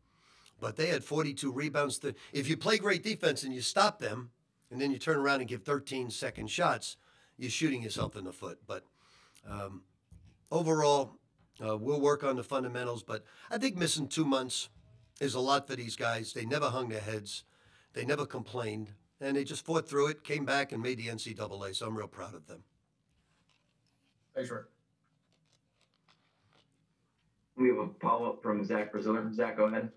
But 0.61 0.77
they 0.77 0.89
had 0.89 1.05
42 1.05 1.53
rebounds. 1.53 1.99
To, 2.01 2.15
if 2.33 2.49
you 2.49 2.57
play 2.57 2.79
great 2.79 3.05
defense 3.05 3.45
and 3.45 3.55
you 3.55 3.61
stop 3.61 4.01
them, 4.01 4.31
and 4.71 4.81
then 4.81 4.91
you 4.91 4.99
turn 4.99 5.17
around 5.19 5.41
and 5.41 5.49
give 5.49 5.63
13 5.63 6.11
second 6.11 6.51
shots, 6.51 6.97
you're 7.39 7.51
shooting 7.51 7.83
yourself 7.83 8.17
in 8.17 8.25
the 8.25 8.33
foot. 8.33 8.59
But 8.67 8.85
um, 9.49 9.83
overall, 10.51 11.13
uh, 11.65 11.77
we'll 11.77 12.01
work 12.01 12.25
on 12.25 12.37
the 12.37 12.45
fundamentals. 12.45 13.03
But 13.03 13.25
I 13.51 13.59
think 13.59 13.77
missing 13.77 14.09
two 14.09 14.25
months 14.25 14.69
is 15.21 15.35
a 15.35 15.41
lot 15.41 15.67
for 15.67 15.77
these 15.77 15.97
guys. 15.97 16.33
They 16.33 16.45
never 16.45 16.67
hung 16.67 16.89
their 16.89 17.01
heads, 17.01 17.45
they 17.95 18.05
never 18.05 18.27
complained, 18.27 18.93
and 19.21 19.37
they 19.37 19.45
just 19.45 19.65
fought 19.65 19.89
through 19.89 20.09
it, 20.09 20.25
came 20.25 20.45
back, 20.45 20.73
and 20.73 20.83
made 20.83 20.99
the 20.99 21.07
NCAA. 21.07 21.75
So 21.75 21.87
I'm 21.87 21.97
real 21.97 22.09
proud 22.09 22.35
of 22.35 22.47
them. 22.47 22.63
Thanks, 24.35 24.51
Rick. 24.51 24.65
We 27.57 27.69
have 27.69 27.79
a 27.79 27.89
follow-up 28.01 28.41
from 28.41 28.65
Zach 28.65 28.93
Braziller. 28.93 29.35
Zach, 29.35 29.57
go 29.57 29.65
ahead. 29.65 29.91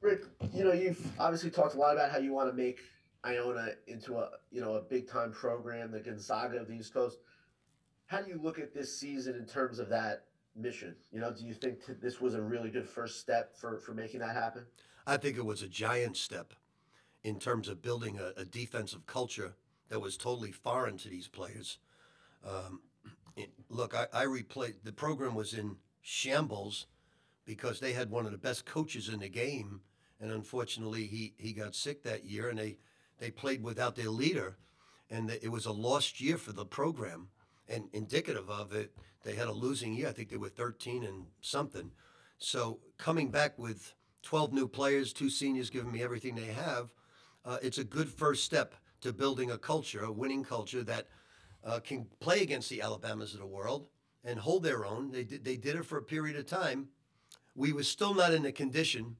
Rick, 0.00 0.22
you 0.54 0.64
know, 0.64 0.72
you've 0.72 1.04
obviously 1.18 1.50
talked 1.50 1.74
a 1.74 1.78
lot 1.78 1.94
about 1.94 2.10
how 2.12 2.18
you 2.18 2.32
want 2.32 2.48
to 2.48 2.56
make 2.56 2.78
Iona 3.24 3.70
into 3.86 4.16
a 4.16 4.30
you 4.50 4.60
know 4.60 4.74
a 4.74 4.80
big 4.80 5.08
time 5.08 5.32
program, 5.32 5.90
the 5.90 6.00
Gonzaga 6.00 6.58
of 6.58 6.68
the 6.68 6.74
East 6.74 6.94
Coast. 6.94 7.18
How 8.06 8.22
do 8.22 8.28
you 8.28 8.40
look 8.42 8.58
at 8.58 8.74
this 8.74 8.96
season 8.96 9.36
in 9.36 9.46
terms 9.46 9.78
of 9.78 9.88
that 9.90 10.24
mission? 10.56 10.96
You 11.12 11.20
know, 11.20 11.32
do 11.32 11.44
you 11.44 11.54
think 11.54 11.78
this 12.00 12.20
was 12.20 12.34
a 12.34 12.42
really 12.42 12.70
good 12.70 12.88
first 12.88 13.20
step 13.20 13.56
for 13.56 13.78
for 13.78 13.94
making 13.94 14.20
that 14.20 14.34
happen? 14.34 14.64
I 15.06 15.16
think 15.16 15.36
it 15.36 15.44
was 15.44 15.62
a 15.62 15.68
giant 15.68 16.16
step 16.16 16.54
in 17.22 17.38
terms 17.38 17.68
of 17.68 17.82
building 17.82 18.18
a, 18.18 18.40
a 18.40 18.44
defensive 18.44 19.06
culture 19.06 19.54
that 19.88 20.00
was 20.00 20.16
totally 20.16 20.52
foreign 20.52 20.96
to 20.98 21.08
these 21.08 21.28
players. 21.28 21.78
Um, 22.44 22.80
it, 23.36 23.50
look, 23.68 23.94
I, 23.94 24.06
I 24.12 24.24
replayed 24.24 24.76
the 24.84 24.92
program 24.92 25.34
was 25.34 25.52
in 25.52 25.76
shambles 26.00 26.86
because 27.44 27.80
they 27.80 27.92
had 27.92 28.10
one 28.10 28.26
of 28.26 28.32
the 28.32 28.38
best 28.38 28.64
coaches 28.64 29.08
in 29.08 29.20
the 29.20 29.28
game, 29.28 29.80
and 30.20 30.30
unfortunately, 30.30 31.06
he, 31.06 31.34
he 31.36 31.52
got 31.52 31.74
sick 31.74 32.02
that 32.04 32.24
year, 32.24 32.48
and 32.48 32.58
they 32.58 32.78
they 33.20 33.30
played 33.30 33.62
without 33.62 33.94
their 33.94 34.10
leader, 34.10 34.56
and 35.08 35.30
it 35.30 35.50
was 35.52 35.66
a 35.66 35.72
lost 35.72 36.20
year 36.20 36.36
for 36.36 36.52
the 36.52 36.64
program. 36.64 37.28
And 37.68 37.88
indicative 37.92 38.50
of 38.50 38.72
it, 38.72 38.92
they 39.22 39.36
had 39.36 39.46
a 39.46 39.52
losing 39.52 39.94
year. 39.94 40.08
I 40.08 40.12
think 40.12 40.28
they 40.28 40.36
were 40.36 40.48
13 40.48 41.04
and 41.04 41.26
something. 41.40 41.92
So 42.38 42.80
coming 42.98 43.30
back 43.30 43.56
with 43.58 43.94
12 44.22 44.52
new 44.52 44.66
players, 44.66 45.12
two 45.12 45.30
seniors 45.30 45.70
giving 45.70 45.92
me 45.92 46.02
everything 46.02 46.34
they 46.34 46.46
have, 46.46 46.92
uh, 47.44 47.58
it's 47.62 47.78
a 47.78 47.84
good 47.84 48.08
first 48.08 48.44
step 48.44 48.74
to 49.02 49.12
building 49.12 49.52
a 49.52 49.58
culture, 49.58 50.02
a 50.02 50.10
winning 50.10 50.42
culture 50.42 50.82
that 50.82 51.06
uh, 51.64 51.78
can 51.78 52.06
play 52.18 52.42
against 52.42 52.68
the 52.68 52.82
Alabamas 52.82 53.34
of 53.34 53.40
the 53.40 53.46
world 53.46 53.86
and 54.24 54.40
hold 54.40 54.64
their 54.64 54.84
own. 54.84 55.12
They 55.12 55.24
did, 55.24 55.44
they 55.44 55.56
did 55.56 55.76
it 55.76 55.84
for 55.84 55.98
a 55.98 56.02
period 56.02 56.36
of 56.36 56.46
time 56.46 56.88
we 57.54 57.72
were 57.72 57.82
still 57.82 58.14
not 58.14 58.32
in 58.32 58.42
the 58.42 58.52
condition 58.52 59.16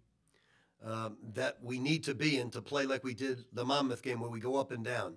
um, 0.84 1.16
that 1.34 1.58
we 1.62 1.78
need 1.78 2.04
to 2.04 2.14
be 2.14 2.38
in 2.38 2.50
to 2.50 2.62
play 2.62 2.86
like 2.86 3.04
we 3.04 3.14
did 3.14 3.44
the 3.52 3.64
Monmouth 3.64 4.02
game 4.02 4.20
where 4.20 4.30
we 4.30 4.40
go 4.40 4.56
up 4.56 4.70
and 4.70 4.84
down. 4.84 5.16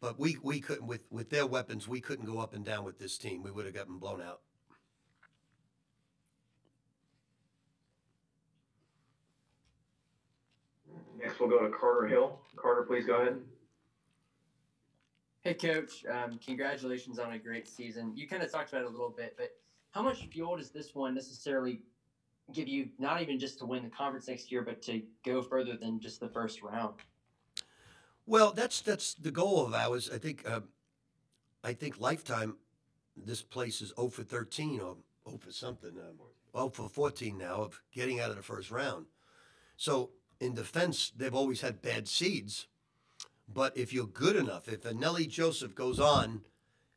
But 0.00 0.18
we, 0.18 0.36
we 0.42 0.60
couldn't 0.60 0.86
with, 0.86 1.02
with 1.10 1.30
their 1.30 1.46
weapons, 1.46 1.86
we 1.86 2.00
couldn't 2.00 2.26
go 2.26 2.38
up 2.38 2.54
and 2.54 2.64
down 2.64 2.84
with 2.84 2.98
this 2.98 3.18
team. 3.18 3.42
We 3.42 3.50
would 3.50 3.66
have 3.66 3.74
gotten 3.74 3.98
blown 3.98 4.20
out. 4.20 4.40
Next, 11.18 11.38
we'll 11.38 11.48
go 11.48 11.60
to 11.60 11.70
Carter 11.70 12.08
Hill. 12.08 12.40
Carter, 12.56 12.82
please 12.82 13.06
go 13.06 13.20
ahead. 13.20 13.36
Hey, 15.42 15.54
coach. 15.54 16.04
Um, 16.06 16.38
congratulations 16.44 17.18
on 17.18 17.32
a 17.32 17.38
great 17.38 17.68
season. 17.68 18.12
You 18.16 18.28
kind 18.28 18.42
of 18.42 18.50
talked 18.50 18.70
about 18.70 18.82
it 18.82 18.88
a 18.88 18.90
little 18.90 19.14
bit, 19.16 19.34
but 19.36 19.50
how 19.92 20.02
much 20.02 20.26
fuel 20.26 20.56
does 20.56 20.70
this 20.70 20.94
one 20.94 21.14
necessarily 21.14 21.82
give 22.52 22.68
you, 22.68 22.88
not 22.98 23.22
even 23.22 23.38
just 23.38 23.58
to 23.60 23.66
win 23.66 23.82
the 23.82 23.90
conference 23.90 24.28
next 24.28 24.50
year, 24.50 24.62
but 24.62 24.82
to 24.82 25.02
go 25.24 25.42
further 25.42 25.76
than 25.76 26.00
just 26.00 26.20
the 26.20 26.28
first 26.28 26.62
round? 26.62 26.94
Well, 28.26 28.52
that's 28.52 28.80
that's 28.80 29.14
the 29.14 29.30
goal 29.30 29.66
of 29.66 29.74
ours. 29.74 30.10
I 30.12 30.18
think 30.18 30.48
uh, 30.48 30.60
I 31.64 31.72
think 31.72 32.00
lifetime. 32.00 32.56
This 33.14 33.42
place 33.42 33.82
is 33.82 33.92
0 33.96 34.08
for 34.08 34.22
13 34.22 34.80
or 34.80 34.96
0 35.28 35.38
for 35.38 35.52
something. 35.52 35.92
Uh, 35.98 36.56
0 36.56 36.70
for 36.70 36.88
14 36.88 37.36
now 37.36 37.56
of 37.56 37.82
getting 37.92 38.20
out 38.20 38.30
of 38.30 38.36
the 38.36 38.42
first 38.42 38.70
round. 38.70 39.06
So 39.76 40.10
in 40.40 40.54
defense, 40.54 41.12
they've 41.16 41.34
always 41.34 41.60
had 41.60 41.82
bad 41.82 42.08
seeds. 42.08 42.68
But 43.52 43.76
if 43.76 43.92
you're 43.92 44.06
good 44.06 44.36
enough, 44.36 44.68
if 44.68 44.90
Nelly 44.92 45.26
Joseph 45.26 45.74
goes 45.74 46.00
on 46.00 46.42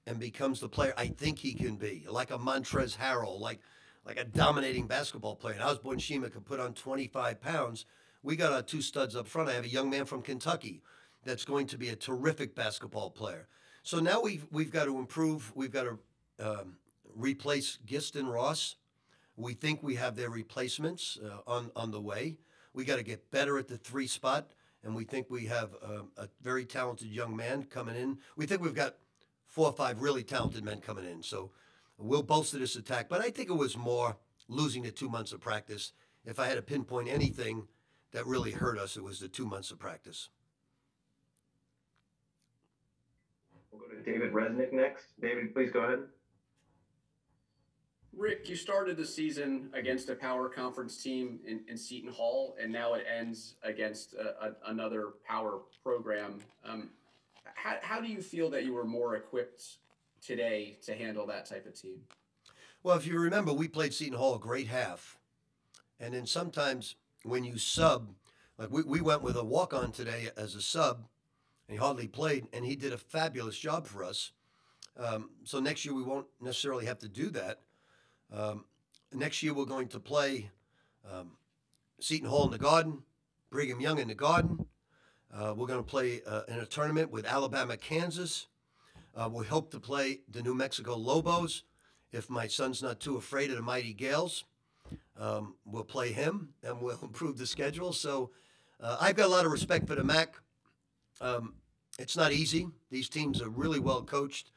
and 0.08 0.20
becomes 0.20 0.60
the 0.60 0.70
player 0.70 0.94
I 0.98 1.08
think 1.08 1.40
he 1.40 1.54
can 1.54 1.76
be, 1.76 2.06
like 2.10 2.32
a 2.32 2.38
Montrezl 2.38 2.98
Harrell, 2.98 3.40
like 3.40 3.60
like 4.06 4.20
a 4.20 4.24
dominating 4.24 4.88
basketball 4.88 5.36
player, 5.36 5.56
and 5.56 5.64
Osborn 5.64 6.00
Shema 6.00 6.30
could 6.30 6.46
put 6.46 6.60
on 6.60 6.74
25 6.74 7.42
pounds. 7.42 7.86
We 8.22 8.36
got 8.36 8.54
our 8.54 8.62
two 8.62 8.82
studs 8.82 9.16
up 9.16 9.28
front. 9.28 9.50
I 9.50 9.54
have 9.54 9.66
a 9.66 9.70
young 9.70 9.90
man 9.90 10.06
from 10.06 10.22
Kentucky 10.22 10.82
that's 11.24 11.46
going 11.46 11.68
to 11.68 11.78
be 11.78 11.90
a 11.90 11.96
terrific 11.96 12.56
basketball 12.56 13.10
player. 13.10 13.48
So 13.84 14.00
now 14.00 14.22
we've 14.22 14.46
we've 14.52 14.72
got 14.72 14.86
to 14.86 14.98
improve. 14.98 15.52
We've 15.56 15.72
got 15.72 15.84
to 15.84 16.00
um, 16.40 16.78
replace 17.16 17.80
Giston 17.86 18.28
Ross. 18.28 18.76
We 19.38 19.54
think 19.54 19.84
we 19.84 19.96
have 19.96 20.16
their 20.16 20.30
replacements 20.30 21.20
uh, 21.24 21.40
on 21.48 21.72
on 21.76 21.92
the 21.92 22.02
way. 22.02 22.38
We 22.74 22.86
got 22.86 22.98
to 22.98 23.04
get 23.04 23.32
better 23.32 23.58
at 23.58 23.68
the 23.68 23.78
three 23.78 24.08
spot, 24.08 24.52
and 24.84 24.96
we 24.96 25.04
think 25.04 25.30
we 25.30 25.46
have 25.46 25.76
um, 25.84 26.10
a 26.18 26.28
very 26.42 26.66
talented 26.66 27.08
young 27.08 27.36
man 27.36 27.64
coming 27.64 27.96
in. 27.96 28.20
We 28.36 28.46
think 28.46 28.62
we've 28.62 28.76
got 28.76 28.96
four 29.46 29.68
or 29.68 29.74
five 29.74 30.02
really 30.02 30.24
talented 30.24 30.64
men 30.64 30.82
coming 30.82 31.06
in. 31.06 31.24
So 31.24 31.52
we'll 31.98 32.24
bolster 32.24 32.58
this 32.58 32.76
attack. 32.76 33.10
But 33.10 33.22
I 33.22 33.30
think 33.30 33.50
it 33.50 33.56
was 33.56 33.78
more 33.78 34.18
losing 34.48 34.84
the 34.84 34.92
two 34.92 35.10
months 35.10 35.32
of 35.32 35.40
practice. 35.42 35.94
If 36.26 36.40
I 36.40 36.48
had 36.48 36.56
to 36.56 36.62
pinpoint 36.62 37.10
anything 37.10 37.68
that 38.12 38.26
really 38.26 38.52
hurt 38.52 38.78
us, 38.78 38.98
it 38.98 39.04
was 39.04 39.20
the 39.20 39.28
two 39.28 39.46
months 39.46 39.72
of 39.72 39.80
practice. 39.80 40.30
We'll 43.72 43.82
go 43.82 43.96
to 43.96 44.02
David 44.02 44.34
Resnick 44.34 44.74
next. 44.74 45.06
David, 45.22 45.54
please 45.54 45.72
go 45.72 45.82
ahead. 45.82 46.00
Rick, 48.18 48.48
you 48.48 48.56
started 48.56 48.96
the 48.96 49.06
season 49.06 49.70
against 49.74 50.10
a 50.10 50.16
power 50.16 50.48
conference 50.48 51.04
team 51.04 51.40
in, 51.46 51.60
in 51.68 51.76
Seton 51.76 52.12
Hall, 52.12 52.56
and 52.62 52.72
now 52.72 52.94
it 52.94 53.06
ends 53.14 53.56
against 53.62 54.14
a, 54.14 54.46
a, 54.46 54.56
another 54.68 55.16
power 55.28 55.60
program. 55.84 56.40
Um, 56.64 56.92
how, 57.56 57.76
how 57.82 58.00
do 58.00 58.08
you 58.08 58.22
feel 58.22 58.50
that 58.52 58.64
you 58.64 58.72
were 58.74 58.86
more 58.86 59.16
equipped 59.16 59.80
today 60.26 60.78
to 60.86 60.96
handle 60.96 61.26
that 61.28 61.46
type 61.46 61.66
of 61.66 61.80
team? 61.80 62.02
Well, 62.84 62.98
if 62.98 63.08
you 63.08 63.20
remember, 63.20 63.54
we 63.54 63.68
played 63.68 63.94
Seton 63.94 64.18
Hall 64.18 64.36
a 64.36 64.40
great 64.40 64.68
half. 64.68 65.18
And 66.00 66.14
then 66.14 66.26
sometimes 66.26 66.96
when 67.24 67.44
you 67.44 67.58
sub, 67.58 68.10
like 68.58 68.70
we, 68.70 68.84
we 68.84 69.02
went 69.02 69.24
with 69.24 69.36
a 69.36 69.44
walk 69.44 69.74
on 69.74 69.92
today 69.92 70.30
as 70.38 70.56
a 70.56 70.62
sub, 70.62 71.08
and 71.68 71.78
he 71.78 71.78
hardly 71.78 72.08
played, 72.08 72.48
and 72.54 72.64
he 72.64 72.76
did 72.76 72.94
a 72.94 72.98
fabulous 72.98 73.58
job 73.58 73.88
for 73.88 74.04
us. 74.04 74.32
Um, 74.98 75.32
so 75.44 75.60
next 75.60 75.84
year 75.84 75.94
we 75.94 76.04
won't 76.04 76.28
necessarily 76.40 76.86
have 76.86 77.00
to 77.00 77.08
do 77.08 77.30
that. 77.32 77.62
Um, 78.32 78.66
next 79.14 79.42
year 79.44 79.54
we're 79.54 79.66
going 79.66 79.88
to 79.90 80.00
play 80.00 80.52
um, 81.12 81.32
Seton 82.00 82.30
Hall 82.30 82.46
in 82.46 82.52
the 82.52 82.58
Garden, 82.58 83.04
Brigham 83.50 83.82
Young 83.82 84.00
in 84.00 84.08
the 84.08 84.16
Garden. 84.16 84.66
Uh, 85.34 85.54
we're 85.56 85.68
going 85.68 85.84
to 85.84 85.90
play 85.90 86.22
uh, 86.28 86.44
in 86.48 86.60
a 86.60 86.66
tournament 86.66 87.12
with 87.12 87.26
Alabama, 87.26 87.78
Kansas. 87.78 88.48
Uh, 89.16 89.30
we 89.32 89.46
hope 89.46 89.72
to 89.72 89.80
play 89.80 90.20
the 90.30 90.42
New 90.42 90.54
Mexico 90.54 90.96
Lobos. 90.96 91.64
If 92.12 92.30
my 92.30 92.48
son's 92.48 92.84
not 92.84 93.00
too 93.00 93.16
afraid 93.16 93.50
of 93.50 93.56
the 93.56 93.62
Mighty 93.62 93.94
Gaels, 93.94 94.44
um, 95.18 95.56
we'll 95.66 95.86
play 95.86 96.12
him 96.12 96.50
and 96.64 96.82
we'll 96.82 97.00
improve 97.04 97.38
the 97.38 97.48
schedule. 97.48 97.94
So 97.94 98.32
uh, 98.82 98.98
I've 99.00 99.16
got 99.16 99.28
a 99.28 99.30
lot 99.30 99.46
of 99.46 99.52
respect 99.52 99.88
for 99.88 99.96
the 99.96 100.04
MAAC. 100.04 100.28
Um, 101.22 101.54
it's 101.98 102.18
not 102.18 102.34
easy. 102.34 102.68
These 102.92 103.08
teams 103.08 103.42
are 103.42 103.50
really 103.50 103.80
well 103.80 104.04
coached. 104.04 104.52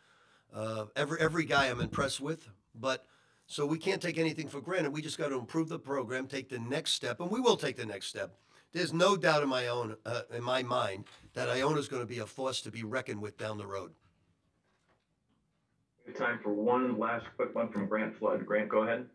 Uh, 0.53 0.87
every 0.97 1.21
every 1.21 1.45
guy 1.45 1.67
I'm 1.67 1.81
impressed 1.81 2.21
with, 2.21 2.49
but 2.75 3.05
so 3.47 3.67
we 3.67 3.79
can't 3.79 4.01
take 4.01 4.19
anything 4.19 4.49
for 4.49 4.61
granted. 4.61 4.93
We 4.93 5.03
just 5.03 5.19
got 5.19 5.29
to 5.29 5.39
improve 5.39 5.69
the 5.69 5.79
program, 5.79 6.27
take 6.27 6.49
the 6.49 6.59
next 6.59 6.93
step, 6.93 7.21
and 7.21 7.31
we 7.31 7.39
will 7.39 7.57
take 7.57 7.77
the 7.77 7.87
next 7.87 8.07
step. 8.07 8.35
There's 8.73 8.93
no 8.93 9.17
doubt 9.17 9.43
in 9.43 9.49
my 9.49 9.69
own 9.69 9.97
uh, 10.07 10.23
in 10.35 10.43
my 10.43 10.63
mind 10.63 11.05
that 11.35 11.49
Iona 11.49 11.79
is 11.79 11.87
going 11.87 12.03
to 12.03 12.09
be 12.09 12.19
a 12.19 12.27
force 12.27 12.61
to 12.63 12.71
be 12.71 12.83
reckoned 12.83 13.21
with 13.21 13.37
down 13.37 13.59
the 13.59 13.67
road. 13.67 13.93
Time 16.19 16.41
for 16.43 16.53
one 16.53 16.99
last 16.99 17.27
quick 17.37 17.55
one 17.55 17.71
from 17.71 17.87
Grant 17.87 18.19
Flood. 18.19 18.45
Grant, 18.45 18.69
go 18.69 18.83
ahead. 18.83 19.07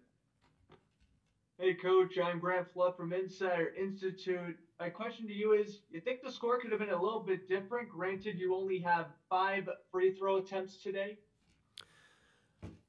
Hey, 1.60 1.74
Coach, 1.74 2.18
I'm 2.18 2.40
Grant 2.40 2.72
Flood 2.74 2.96
from 2.96 3.12
Insider 3.12 3.74
Institute. 3.78 4.58
My 4.80 4.88
question 4.88 5.28
to 5.28 5.34
you 5.34 5.52
is 5.52 5.82
you 5.92 6.00
think 6.00 6.22
the 6.24 6.32
score 6.32 6.62
could 6.62 6.72
have 6.72 6.80
been 6.80 6.92
a 6.92 7.02
little 7.02 7.20
bit 7.20 7.50
different? 7.50 7.90
Granted, 7.90 8.40
you 8.40 8.56
only 8.56 8.80
have 8.80 9.08
five 9.30 9.68
free 9.92 10.16
throw 10.16 10.38
attempts 10.38 10.78
today. 10.78 11.18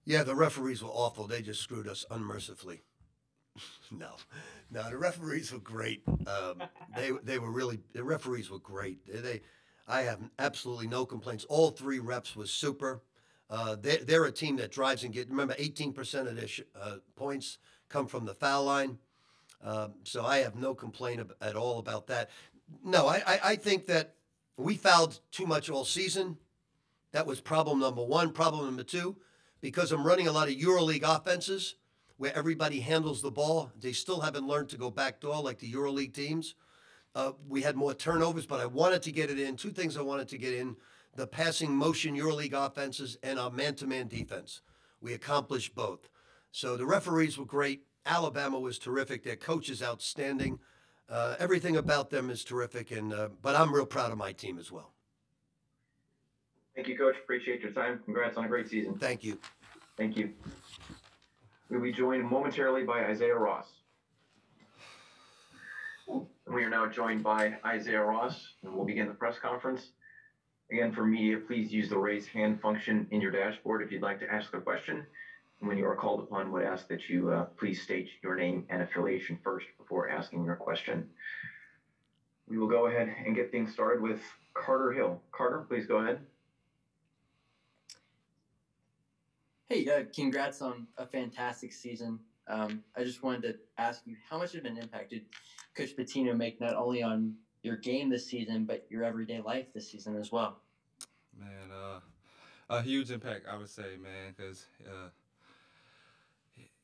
Yeah, 0.05 0.23
the 0.23 0.37
referees 0.37 0.81
were 0.81 0.91
awful. 0.91 1.27
They 1.27 1.43
just 1.43 1.61
screwed 1.61 1.89
us 1.89 2.05
unmercifully. 2.09 2.83
no, 3.91 4.11
no, 4.71 4.91
the 4.91 4.97
referees 4.97 5.53
were 5.53 5.59
great. 5.59 6.05
Um, 6.07 6.63
they 6.97 7.11
they 7.25 7.41
were 7.41 7.51
really 7.51 7.81
the 7.95 8.05
referees 8.05 8.49
were 8.49 8.61
great. 8.61 9.13
They, 9.13 9.21
they, 9.21 9.41
I 9.89 10.03
have 10.03 10.21
absolutely 10.39 10.87
no 10.87 11.05
complaints. 11.05 11.45
All 11.49 11.73
three 11.73 11.99
reps 11.99 12.37
was 12.37 12.53
super. 12.53 13.03
Uh, 13.51 13.77
they, 13.77 13.99
they're 13.99 14.25
a 14.25 14.33
team 14.33 14.57
that 14.57 14.73
drives 14.73 15.05
and 15.05 15.13
get. 15.13 15.29
Remember, 15.29 15.55
18% 15.55 16.27
of 16.27 16.37
their 16.37 16.49
sh- 16.49 16.63
uh, 16.81 16.97
points 17.17 17.59
come 17.89 18.07
from 18.07 18.25
the 18.25 18.35
foul 18.35 18.65
line. 18.65 18.99
Um, 19.63 19.95
so 20.05 20.25
I 20.25 20.39
have 20.39 20.57
no 20.57 20.75
complaint 20.75 21.21
ab- 21.21 21.35
at 21.41 21.57
all 21.57 21.79
about 21.79 22.07
that. 22.09 22.31
No, 22.83 23.07
I, 23.07 23.23
I, 23.27 23.41
I 23.45 23.57
think 23.57 23.87
that 23.87 24.15
we 24.57 24.77
fouled 24.77 25.21
too 25.31 25.47
much 25.47 25.69
all 25.71 25.85
season. 25.85 26.39
That 27.13 27.27
was 27.27 27.41
problem 27.41 27.81
number 27.81 28.03
one. 28.03 28.33
Problem 28.33 28.65
number 28.67 28.83
two, 28.83 29.17
because 29.61 29.93
I'm 29.93 30.07
running 30.07 30.27
a 30.27 30.33
lot 30.33 30.49
of 30.49 30.55
EuroLeague 30.55 31.03
offenses 31.03 31.77
where 32.17 32.37
everybody 32.37 32.81
handles 32.81 33.23
the 33.23 33.31
ball, 33.31 33.73
they 33.81 33.93
still 33.93 34.21
haven't 34.21 34.47
learned 34.47 34.69
to 34.71 34.77
go 34.77 34.91
backdoor 34.91 35.43
like 35.43 35.59
the 35.59 35.73
EuroLeague 35.73 36.15
teams. 36.15 36.55
Uh, 37.15 37.33
we 37.49 37.63
had 37.63 37.77
more 37.77 37.95
turnovers, 37.95 38.47
but 38.47 38.61
I 38.61 38.67
wanted 38.67 39.03
to 39.03 39.13
get 39.13 39.31
it 39.31 39.39
in. 39.39 39.57
Two 39.57 39.71
things 39.71 39.97
I 39.97 40.03
wanted 40.03 40.29
to 40.29 40.39
get 40.39 40.55
in 40.55 40.77
the 41.17 41.27
passing 41.27 41.75
motion 41.75 42.17
EuroLeague 42.17 42.53
offenses 42.53 43.17
and 43.23 43.39
our 43.39 43.51
man 43.51 43.75
to 43.77 43.87
man 43.87 44.09
defense. 44.09 44.63
We 45.01 45.13
accomplished 45.13 45.75
both. 45.75 46.09
So 46.51 46.77
the 46.77 46.87
referees 46.87 47.39
were 47.39 47.45
great. 47.45 47.83
Alabama 48.07 48.59
was 48.59 48.79
terrific. 48.79 49.25
Their 49.25 49.37
coach 49.37 49.69
is 49.69 49.83
outstanding. 49.83 50.59
Uh, 51.09 51.37
everything 51.39 51.77
about 51.77 52.11
them 52.11 52.31
is 52.31 52.45
terrific. 52.45 52.91
And 52.91 53.13
uh, 53.13 53.29
but 53.43 53.57
I'm 53.57 53.75
real 53.75 53.87
proud 53.87 54.13
of 54.13 54.19
my 54.19 54.33
team 54.33 54.59
as 54.59 54.71
well. 54.71 54.93
Thank 56.75 56.89
you, 56.89 56.99
Coach. 56.99 57.15
Appreciate 57.23 57.61
your 57.61 57.71
time. 57.71 58.01
Congrats 58.05 58.37
on 58.37 58.45
a 58.45 58.49
great 58.49 58.69
season. 58.69 58.99
Thank 58.99 59.23
you. 59.23 59.39
Thank 59.97 60.17
you. 60.17 60.33
We'll 61.71 61.81
be 61.81 61.93
joined 61.93 62.25
momentarily 62.25 62.83
by 62.83 63.05
Isaiah 63.05 63.37
Ross. 63.37 63.69
We 66.09 66.63
are 66.63 66.71
now 66.71 66.87
joined 66.87 67.23
by 67.23 67.55
Isaiah 67.65 68.03
Ross, 68.03 68.55
and 68.63 68.75
we'll 68.75 68.85
begin 68.85 69.09
the 69.09 69.15
press 69.15 69.39
conference. 69.39 69.91
Again, 70.71 70.93
for 70.93 71.05
media, 71.05 71.39
please 71.39 71.73
use 71.73 71.89
the 71.89 71.99
raise 71.99 72.27
hand 72.27 72.61
function 72.61 73.07
in 73.11 73.21
your 73.21 73.31
dashboard 73.31 73.83
if 73.83 73.93
you'd 73.93 74.03
like 74.03 74.19
to 74.21 74.33
ask 74.33 74.55
a 74.55 74.61
question. 74.61 75.07
And 75.61 75.69
when 75.69 75.77
you 75.77 75.87
are 75.87 75.95
called 75.95 76.21
upon, 76.21 76.51
would 76.53 76.63
ask 76.63 76.89
that 76.89 77.09
you 77.09 77.31
uh, 77.31 77.45
please 77.59 77.83
state 77.83 78.09
your 78.23 78.35
name 78.35 78.65
and 78.71 78.83
affiliation 78.83 79.39
first 79.45 79.67
before 79.79 80.09
asking 80.09 80.45
your 80.45 80.57
question. 80.57 81.09
We 82.49 82.59
will 82.59 82.69
go 82.69 82.87
ahead 82.87 83.09
and 83.25 83.35
get 83.35 83.51
things 83.51 83.73
started 83.73 84.03
with 84.03 84.21
Carter 84.55 84.93
Hill. 84.93 85.23
Carter, 85.33 85.65
please 85.69 85.87
go 85.87 85.99
ahead. 85.99 86.21
Hey, 89.69 89.87
uh, 89.89 90.05
congrats 90.15 90.61
on 90.61 90.87
a 90.99 91.07
fantastic 91.07 91.73
season. 91.73 92.21
Um, 92.47 92.83
I 92.97 93.05
just 93.05 93.23
wanted 93.23 93.43
to 93.43 93.55
ask 93.79 94.03
you 94.07 94.17
how 94.29 94.39
much 94.39 94.55
of 94.55 94.65
an 94.65 94.77
impact 94.77 95.11
did 95.11 95.23
Coach 95.75 95.97
Pitino 95.97 96.37
make 96.37 96.61
not 96.61 96.75
only 96.77 97.03
on 97.03 97.35
your 97.65 97.77
game 97.77 98.11
this 98.11 98.27
season, 98.27 98.65
but 98.65 98.87
your 98.91 99.05
everyday 99.05 99.41
life 99.41 99.73
this 99.73 99.91
season 99.91 100.17
as 100.17 100.31
well? 100.31 100.59
Man, 101.39 101.71
uh, 101.73 102.01
a 102.71 102.83
huge 102.83 103.11
impact, 103.11 103.47
I 103.51 103.57
would 103.57 103.71
say, 103.71 103.97
man, 104.01 104.35
because 104.37 104.67
uh, 104.87 105.09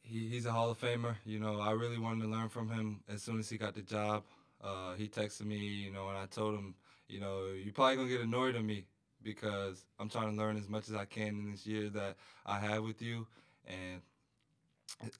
he, 0.03 0.29
he's 0.29 0.47
a 0.47 0.53
Hall 0.53 0.71
of 0.71 0.81
Famer. 0.81 1.17
You 1.25 1.39
know, 1.39 1.61
I 1.61 1.73
really 1.73 1.99
wanted 1.99 2.23
to 2.23 2.29
learn 2.29 2.49
from 2.49 2.69
him 2.71 3.01
as 3.09 3.23
soon 3.23 3.39
as 3.39 3.49
he 3.49 3.59
got 3.59 3.75
the 3.75 3.83
job. 3.83 4.25
Uh, 4.63 4.95
he 4.95 5.09
texted 5.09 5.47
me, 5.47 5.57
you 5.57 5.93
know, 5.93 6.09
and 6.09 6.19
I 6.19 6.27
told 6.27 6.55
him, 6.55 6.75
you 7.09 7.21
know, 7.21 7.47
you're 7.53 7.73
probably 7.73 7.97
gonna 7.97 8.09
get 8.09 8.21
annoyed 8.21 8.57
at 8.57 8.65
me 8.65 8.87
because 9.23 9.85
I'm 9.99 10.09
trying 10.09 10.31
to 10.31 10.37
learn 10.37 10.57
as 10.57 10.69
much 10.69 10.89
as 10.89 10.95
I 10.95 11.05
can 11.05 11.29
in 11.29 11.51
this 11.51 11.67
year 11.67 11.89
that 11.91 12.17
I 12.47 12.59
have 12.59 12.83
with 12.83 13.03
you, 13.03 13.27
and 13.67 14.01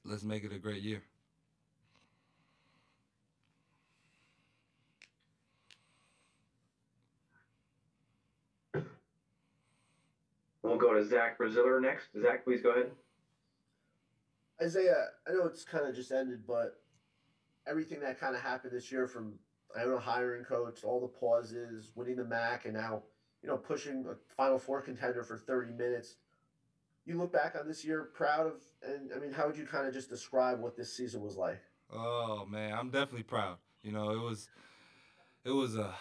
let's 0.05 0.23
make 0.23 0.43
it 0.43 0.53
a 0.53 0.59
great 0.59 0.81
year. 0.81 1.01
We'll 10.63 10.77
go 10.77 10.90
to 10.90 10.90
Zach 11.03 11.37
Braziller 11.37 11.81
next. 11.81 12.07
Zach, 12.21 12.43
please 12.43 12.61
go 12.61 12.71
ahead. 12.71 12.91
Isaiah, 14.61 15.07
I 15.27 15.31
know 15.31 15.45
it's 15.45 15.63
kind 15.63 15.87
of 15.87 15.95
just 15.95 16.11
ended, 16.11 16.45
but 16.45 16.81
everything 17.67 17.99
that 18.01 18.19
kind 18.19 18.35
of 18.35 18.41
happened 18.41 18.73
this 18.73 18.91
year 18.91 19.07
from 19.07 19.33
I 19.75 19.81
don't 19.81 19.91
know 19.91 19.99
hiring 19.99 20.43
coach, 20.43 20.83
all 20.83 20.99
the 20.99 21.07
pauses, 21.07 21.91
winning 21.95 22.17
the 22.17 22.23
MAAC, 22.23 22.65
and 22.65 22.73
now 22.73 23.03
you 23.41 23.49
know 23.49 23.57
pushing 23.57 24.05
a 24.09 24.15
Final 24.35 24.59
Four 24.59 24.81
contender 24.81 25.23
for 25.23 25.37
30 25.37 25.73
minutes. 25.73 26.15
You 27.05 27.17
look 27.17 27.33
back 27.33 27.55
on 27.59 27.67
this 27.67 27.83
year 27.83 28.09
proud 28.13 28.47
of, 28.47 28.53
and 28.83 29.11
I 29.15 29.19
mean, 29.19 29.31
how 29.31 29.47
would 29.47 29.57
you 29.57 29.65
kind 29.65 29.87
of 29.87 29.93
just 29.93 30.09
describe 30.09 30.59
what 30.59 30.77
this 30.77 30.95
season 30.95 31.21
was 31.21 31.37
like? 31.37 31.61
Oh 31.91 32.45
man, 32.45 32.73
I'm 32.73 32.89
definitely 32.89 33.23
proud. 33.23 33.57
You 33.81 33.91
know, 33.93 34.11
it 34.11 34.19
was 34.19 34.49
it 35.43 35.51
was 35.51 35.75
a 35.77 35.93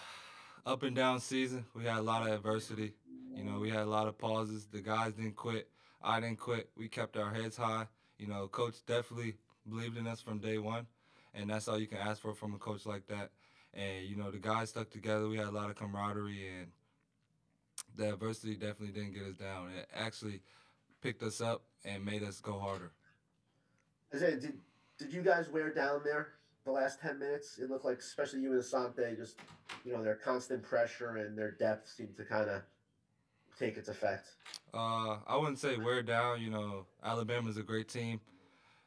up 0.67 0.83
and 0.83 0.95
down 0.95 1.21
season. 1.21 1.65
We 1.75 1.85
had 1.85 1.99
a 1.99 2.03
lot 2.03 2.27
of 2.27 2.35
adversity. 2.35 2.93
You 3.35 3.45
know, 3.45 3.59
we 3.59 3.71
had 3.71 3.83
a 3.83 3.91
lot 3.91 4.09
of 4.09 4.19
pauses. 4.19 4.67
The 4.67 4.81
guys 4.81 5.13
didn't 5.13 5.37
quit. 5.37 5.69
I 6.03 6.21
didn't 6.21 6.39
quit. 6.39 6.71
We 6.77 6.89
kept 6.89 7.17
our 7.17 7.33
heads 7.33 7.57
high. 7.57 7.87
You 8.19 8.27
know, 8.27 8.49
coach 8.49 8.77
definitely 8.87 9.37
believed 9.69 9.97
in 9.97 10.07
us 10.07 10.21
from 10.21 10.39
day 10.39 10.59
one, 10.59 10.87
and 11.35 11.49
that's 11.49 11.69
all 11.69 11.79
you 11.79 11.87
can 11.87 11.99
ask 11.99 12.21
for 12.21 12.35
from 12.35 12.55
a 12.55 12.59
coach 12.59 12.87
like 12.87 13.07
that. 13.09 13.31
And 13.73 14.07
you 14.07 14.17
know, 14.17 14.31
the 14.31 14.39
guys 14.39 14.71
stuck 14.71 14.91
together. 14.91 15.29
We 15.29 15.37
had 15.37 15.47
a 15.47 15.53
lot 15.53 15.71
of 15.71 15.77
camaraderie, 15.77 16.49
and 16.61 16.69
the 17.97 18.13
adversity 18.13 18.55
definitely 18.55 18.89
didn't 18.89 19.15
get 19.15 19.23
us 19.25 19.37
down. 19.37 19.71
It 19.71 19.89
actually 19.95 20.43
picked 21.01 21.23
us 21.23 21.41
up 21.41 21.63
and 21.85 22.05
made 22.05 22.23
us 22.23 22.41
go 22.41 22.59
harder. 22.59 22.93
Isaiah, 24.15 24.37
did 24.37 24.59
did 24.99 25.13
you 25.13 25.23
guys 25.23 25.49
wear 25.49 25.73
down 25.73 26.01
there 26.05 26.29
the 26.65 26.73
last 26.73 27.01
ten 27.01 27.19
minutes? 27.19 27.59
It 27.59 27.71
looked 27.71 27.85
like, 27.85 27.99
especially 27.99 28.41
you 28.41 28.53
and 28.53 28.61
Asante, 28.61 29.17
just 29.17 29.37
you 29.85 29.93
know, 29.93 30.03
their 30.03 30.17
constant 30.17 30.63
pressure 30.63 31.17
and 31.17 31.39
their 31.39 31.53
depth 31.53 31.89
seemed 31.89 32.17
to 32.17 32.25
kind 32.25 32.51
of 32.51 32.63
take 33.61 33.77
its 33.77 33.89
effect. 33.89 34.27
Uh, 34.73 35.19
I 35.27 35.37
wouldn't 35.37 35.59
say 35.59 35.77
wear 35.77 36.03
down. 36.03 36.41
You 36.41 36.51
know, 36.51 36.87
Alabama's 37.05 37.59
a 37.59 37.63
great 37.63 37.89
team. 37.89 38.21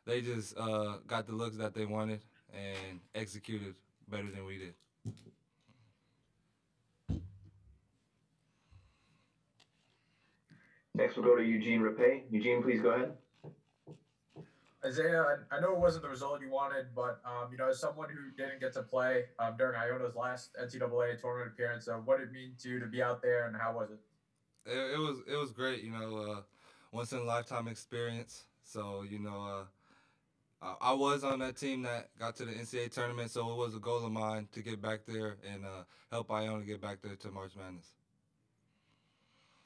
They 0.06 0.22
just 0.22 0.58
uh, 0.58 0.98
got 1.08 1.28
the 1.28 1.34
looks 1.34 1.58
that 1.58 1.74
they 1.74 1.86
wanted 1.86 2.22
and 2.54 3.00
executed 3.16 3.76
better 4.10 4.30
than 4.30 4.46
we 4.46 4.58
did. 4.58 4.74
Next, 10.96 11.16
we'll 11.16 11.26
go 11.26 11.36
to 11.36 11.44
Eugene 11.44 11.82
Rapay. 11.82 12.22
Eugene, 12.30 12.62
please 12.62 12.82
go 12.82 12.90
ahead. 12.90 13.14
Isaiah, 14.86 15.40
I, 15.52 15.56
I 15.56 15.60
know 15.62 15.72
it 15.72 15.80
wasn't 15.80 16.04
the 16.04 16.10
result 16.10 16.42
you 16.42 16.52
wanted, 16.52 16.88
but 16.94 17.22
um, 17.26 17.52
you 17.52 17.58
know, 17.58 17.70
as 17.70 17.80
someone 17.80 18.10
who 18.10 18.30
didn't 18.38 18.60
get 18.60 18.74
to 18.74 18.84
play 18.84 19.24
um, 19.40 19.56
during 19.58 19.80
Iona's 19.80 20.16
last 20.16 20.56
NCAA 20.62 21.20
tournament 21.20 21.52
appearance, 21.54 21.88
uh, 21.88 21.94
what 21.94 22.20
did 22.20 22.28
it 22.28 22.34
mean 22.34 22.52
to 22.60 22.70
you 22.70 22.80
to 22.80 22.86
be 22.86 23.02
out 23.02 23.22
there, 23.22 23.48
and 23.48 23.56
how 23.56 23.74
was 23.74 23.92
it? 23.92 24.00
It, 24.66 24.96
it 24.96 25.00
was 25.00 25.20
it 25.28 25.36
was 25.36 25.52
great. 25.52 25.84
You 25.84 25.92
know, 25.92 26.18
uh, 26.18 26.42
once 26.92 27.12
in 27.12 27.20
a 27.20 27.24
lifetime 27.24 27.68
experience. 27.68 28.44
So 28.64 29.04
you 29.08 29.20
know, 29.20 29.66
uh, 30.62 30.76
I, 30.82 30.92
I, 30.92 30.94
was 30.94 31.24
on 31.24 31.40
that 31.40 31.58
team 31.58 31.82
that 31.84 32.10
got 32.18 32.36
to 32.38 32.46
the 32.46 32.54
NCAA 32.54 32.92
tournament, 32.92 33.32
so 33.32 33.52
it 33.52 33.58
was 33.58 33.76
a 33.76 33.80
goal 33.80 34.06
of 34.06 34.12
mine 34.12 34.48
to 34.54 34.62
get 34.62 34.82
back 34.82 35.02
there 35.06 35.38
and 35.52 35.66
uh, 35.66 35.84
help 36.12 36.32
Iona 36.32 36.64
get 36.64 36.82
back 36.82 37.02
there 37.02 37.16
to 37.16 37.32
March 37.32 37.52
Madness. 37.58 37.88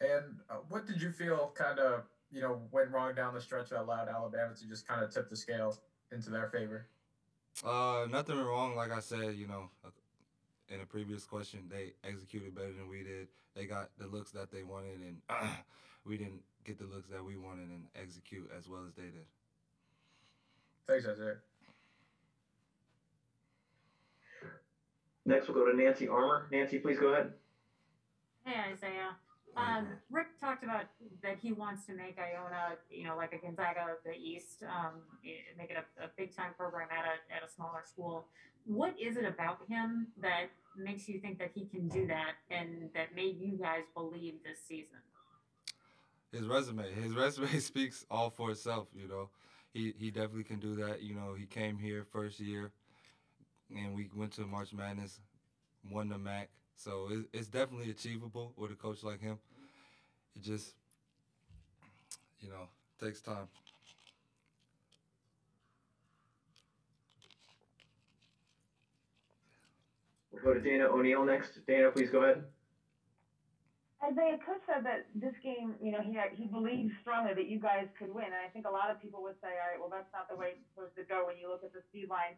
And 0.01 0.39
uh, 0.49 0.55
what 0.69 0.87
did 0.87 1.01
you 1.01 1.11
feel 1.11 1.51
kind 1.55 1.79
of 1.79 2.03
you 2.31 2.41
know, 2.41 2.61
went 2.71 2.91
wrong 2.91 3.13
down 3.15 3.33
the 3.33 3.41
stretch 3.41 3.69
that 3.69 3.81
allowed 3.81 4.09
Alabama 4.09 4.53
to 4.53 4.67
just 4.67 4.87
kind 4.87 5.03
of 5.03 5.11
tip 5.13 5.29
the 5.29 5.35
scale 5.35 5.77
into 6.11 6.29
their 6.29 6.47
favor? 6.47 6.87
Uh, 7.65 8.05
nothing 8.09 8.37
wrong. 8.37 8.75
Like 8.75 8.91
I 8.91 8.99
said, 8.99 9.35
you 9.35 9.47
know, 9.47 9.69
in 10.69 10.81
a 10.81 10.85
previous 10.85 11.25
question, 11.25 11.61
they 11.69 11.93
executed 12.03 12.55
better 12.55 12.73
than 12.73 12.89
we 12.89 13.03
did. 13.03 13.27
They 13.55 13.65
got 13.65 13.89
the 13.97 14.07
looks 14.07 14.31
that 14.31 14.51
they 14.51 14.63
wanted, 14.63 14.99
and 14.99 15.17
we 16.05 16.17
didn't 16.17 16.41
get 16.65 16.77
the 16.77 16.85
looks 16.85 17.09
that 17.09 17.23
we 17.23 17.37
wanted 17.37 17.69
and 17.69 17.85
execute 18.01 18.49
as 18.57 18.67
well 18.67 18.81
as 18.87 18.93
they 18.95 19.03
did. 19.03 19.25
Thanks, 20.87 21.05
Isaiah. 21.07 21.37
Next, 25.25 25.49
we'll 25.49 25.57
go 25.57 25.69
to 25.69 25.77
Nancy 25.77 26.07
Armour. 26.07 26.47
Nancy, 26.51 26.79
please 26.79 26.97
go 26.97 27.07
ahead. 27.07 27.33
Um, 29.57 29.87
Rick 30.11 30.39
talked 30.39 30.63
about 30.63 30.85
that 31.23 31.37
he 31.41 31.51
wants 31.51 31.85
to 31.87 31.93
make 31.93 32.17
Iona, 32.19 32.77
you 32.91 33.05
know, 33.05 33.17
like 33.17 33.33
a 33.33 33.37
Gonzaga 33.37 33.81
of 33.81 33.97
the 34.05 34.13
East, 34.13 34.63
um, 34.63 35.01
make 35.57 35.71
it 35.71 35.77
a, 35.77 36.05
a 36.05 36.09
big 36.15 36.35
time 36.35 36.51
program 36.55 36.87
at 36.91 37.05
a, 37.05 37.35
at 37.35 37.47
a 37.47 37.51
smaller 37.51 37.81
school. 37.83 38.27
What 38.65 38.93
is 38.99 39.17
it 39.17 39.25
about 39.25 39.59
him 39.67 40.07
that 40.21 40.49
makes 40.77 41.09
you 41.09 41.19
think 41.19 41.39
that 41.39 41.51
he 41.55 41.65
can 41.65 41.87
do 41.87 42.05
that 42.05 42.33
and 42.51 42.89
that 42.93 43.15
made 43.15 43.39
you 43.39 43.57
guys 43.57 43.83
believe 43.95 44.35
this 44.45 44.59
season? 44.67 44.99
His 46.31 46.45
resume, 46.45 46.93
his 46.93 47.13
resume 47.15 47.59
speaks 47.59 48.05
all 48.11 48.29
for 48.29 48.51
itself. 48.51 48.89
You 48.93 49.07
know, 49.07 49.29
he 49.73 49.93
he 49.97 50.11
definitely 50.11 50.43
can 50.43 50.59
do 50.59 50.75
that. 50.75 51.01
You 51.01 51.15
know, 51.15 51.33
he 51.33 51.45
came 51.45 51.79
here 51.79 52.05
first 52.11 52.39
year, 52.39 52.71
and 53.75 53.95
we 53.95 54.09
went 54.15 54.33
to 54.33 54.41
March 54.41 54.71
Madness, 54.71 55.19
won 55.89 56.09
the 56.09 56.17
MAAC. 56.17 56.47
So 56.77 57.09
it, 57.11 57.25
it's 57.33 57.47
definitely 57.47 57.89
achievable 57.89 58.53
with 58.55 58.71
a 58.71 58.75
coach 58.75 59.03
like 59.03 59.19
him. 59.19 59.39
It 60.35 60.43
just, 60.43 60.75
you 62.39 62.49
know, 62.49 62.69
takes 63.03 63.19
time. 63.19 63.49
We'll 70.31 70.43
go 70.43 70.53
to 70.53 70.61
Dana 70.61 70.85
O'Neill 70.85 71.25
next. 71.25 71.57
Dana, 71.65 71.89
please 71.89 72.11
go 72.11 72.21
ahead. 72.21 72.43
Isaiah, 73.97 74.37
coach 74.45 74.61
said 74.69 74.85
that 74.85 75.09
this 75.17 75.33
game, 75.41 75.73
you 75.81 75.89
know, 75.89 76.05
he 76.05 76.13
had, 76.13 76.29
he 76.37 76.45
believes 76.45 76.93
strongly 77.01 77.33
that 77.33 77.49
you 77.49 77.57
guys 77.57 77.89
could 77.97 78.13
win, 78.13 78.29
and 78.29 78.37
I 78.45 78.53
think 78.53 78.69
a 78.69 78.71
lot 78.71 78.93
of 78.93 79.01
people 79.01 79.25
would 79.25 79.41
say, 79.41 79.57
all 79.57 79.73
right, 79.73 79.81
well, 79.81 79.89
that's 79.89 80.13
not 80.13 80.29
the 80.29 80.37
way 80.37 80.53
it's 80.53 80.69
supposed 80.69 80.93
to 81.01 81.03
go 81.09 81.25
when 81.25 81.41
you 81.41 81.49
look 81.49 81.65
at 81.65 81.73
the 81.73 81.81
speed 81.89 82.05
line 82.05 82.37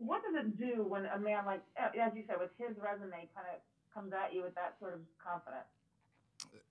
what 0.00 0.22
does 0.22 0.34
it 0.34 0.58
do 0.58 0.82
when 0.82 1.06
a 1.06 1.18
man 1.18 1.44
like, 1.44 1.62
as 1.76 2.12
you 2.16 2.24
said, 2.26 2.36
with 2.40 2.50
his 2.58 2.76
resume, 2.78 3.28
kind 3.34 3.46
of 3.52 3.60
comes 3.94 4.12
at 4.12 4.34
you 4.34 4.42
with 4.42 4.54
that 4.54 4.74
sort 4.80 4.94
of 4.94 5.00
confidence? 5.22 5.68